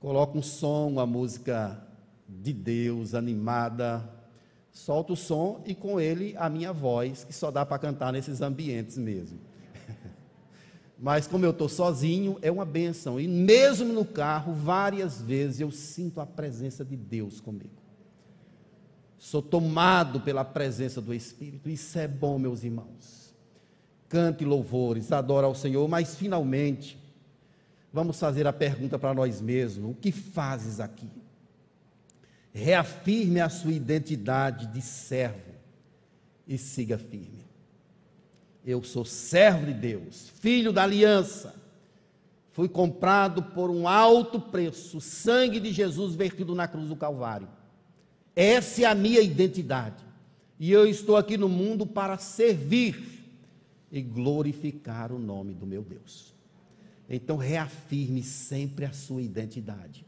Coloca 0.00 0.38
um 0.38 0.42
som, 0.42 0.88
uma 0.88 1.06
música 1.06 1.84
de 2.28 2.52
Deus, 2.52 3.14
animada, 3.14 4.08
solta 4.70 5.12
o 5.12 5.16
som 5.16 5.60
e 5.66 5.74
com 5.74 6.00
ele 6.00 6.36
a 6.36 6.48
minha 6.48 6.72
voz, 6.72 7.24
que 7.24 7.32
só 7.32 7.50
dá 7.50 7.66
para 7.66 7.78
cantar 7.78 8.12
nesses 8.12 8.40
ambientes 8.40 8.96
mesmo. 8.96 9.47
Mas 10.98 11.26
como 11.26 11.44
eu 11.44 11.50
estou 11.50 11.68
sozinho, 11.68 12.38
é 12.42 12.50
uma 12.50 12.64
benção. 12.64 13.20
E 13.20 13.28
mesmo 13.28 13.92
no 13.92 14.04
carro, 14.04 14.52
várias 14.52 15.20
vezes 15.20 15.60
eu 15.60 15.70
sinto 15.70 16.20
a 16.20 16.26
presença 16.26 16.84
de 16.84 16.96
Deus 16.96 17.40
comigo. 17.40 17.70
Sou 19.18 19.40
tomado 19.40 20.20
pela 20.20 20.44
presença 20.44 21.00
do 21.00 21.14
Espírito. 21.14 21.68
Isso 21.68 21.98
é 21.98 22.08
bom, 22.08 22.38
meus 22.38 22.64
irmãos. 22.64 23.34
Cante 24.08 24.44
louvores, 24.44 25.12
adora 25.12 25.46
ao 25.46 25.54
Senhor, 25.54 25.86
mas 25.86 26.16
finalmente, 26.16 26.98
vamos 27.92 28.18
fazer 28.18 28.46
a 28.46 28.52
pergunta 28.52 28.98
para 28.98 29.14
nós 29.14 29.40
mesmos: 29.40 29.90
o 29.90 29.94
que 29.94 30.10
fazes 30.10 30.80
aqui? 30.80 31.08
reafirme 32.58 33.40
a 33.40 33.48
sua 33.48 33.72
identidade 33.72 34.66
de 34.66 34.82
servo 34.82 35.54
e 36.46 36.58
siga 36.58 36.98
firme. 36.98 37.47
Eu 38.64 38.82
sou 38.82 39.04
servo 39.04 39.66
de 39.66 39.72
Deus, 39.72 40.30
filho 40.40 40.72
da 40.72 40.82
aliança. 40.82 41.54
Fui 42.52 42.68
comprado 42.68 43.42
por 43.42 43.70
um 43.70 43.86
alto 43.86 44.40
preço, 44.40 45.00
sangue 45.00 45.60
de 45.60 45.72
Jesus 45.72 46.14
vertido 46.14 46.54
na 46.54 46.66
cruz 46.66 46.88
do 46.88 46.96
Calvário. 46.96 47.48
Essa 48.34 48.82
é 48.82 48.84
a 48.84 48.94
minha 48.94 49.20
identidade. 49.20 50.04
E 50.58 50.72
eu 50.72 50.86
estou 50.86 51.16
aqui 51.16 51.36
no 51.36 51.48
mundo 51.48 51.86
para 51.86 52.18
servir 52.18 53.24
e 53.90 54.02
glorificar 54.02 55.12
o 55.12 55.18
nome 55.18 55.54
do 55.54 55.66
meu 55.66 55.82
Deus. 55.82 56.34
Então 57.08 57.36
reafirme 57.36 58.22
sempre 58.22 58.84
a 58.84 58.92
sua 58.92 59.22
identidade 59.22 60.04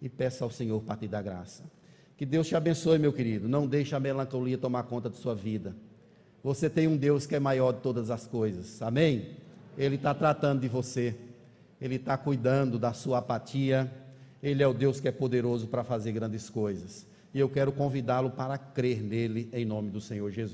e 0.00 0.08
peça 0.08 0.44
ao 0.44 0.50
Senhor 0.50 0.82
para 0.82 0.96
te 0.96 1.08
dar 1.08 1.22
graça. 1.22 1.64
Que 2.16 2.24
Deus 2.24 2.46
te 2.46 2.54
abençoe, 2.54 2.98
meu 2.98 3.12
querido. 3.12 3.48
Não 3.48 3.66
deixe 3.66 3.94
a 3.94 4.00
melancolia 4.00 4.56
tomar 4.56 4.84
conta 4.84 5.10
de 5.10 5.16
sua 5.16 5.34
vida. 5.34 5.74
Você 6.44 6.68
tem 6.68 6.86
um 6.86 6.94
Deus 6.98 7.26
que 7.26 7.34
é 7.34 7.40
maior 7.40 7.72
de 7.72 7.80
todas 7.80 8.10
as 8.10 8.26
coisas. 8.26 8.82
Amém? 8.82 9.30
Ele 9.78 9.94
está 9.96 10.12
tratando 10.12 10.60
de 10.60 10.68
você. 10.68 11.16
Ele 11.80 11.94
está 11.94 12.18
cuidando 12.18 12.78
da 12.78 12.92
sua 12.92 13.18
apatia. 13.18 13.90
Ele 14.42 14.62
é 14.62 14.68
o 14.68 14.74
Deus 14.74 15.00
que 15.00 15.08
é 15.08 15.10
poderoso 15.10 15.66
para 15.68 15.82
fazer 15.82 16.12
grandes 16.12 16.50
coisas. 16.50 17.06
E 17.32 17.40
eu 17.40 17.48
quero 17.48 17.72
convidá-lo 17.72 18.30
para 18.30 18.58
crer 18.58 19.02
nele 19.02 19.48
em 19.54 19.64
nome 19.64 19.88
do 19.88 20.02
Senhor 20.02 20.30
Jesus. 20.30 20.52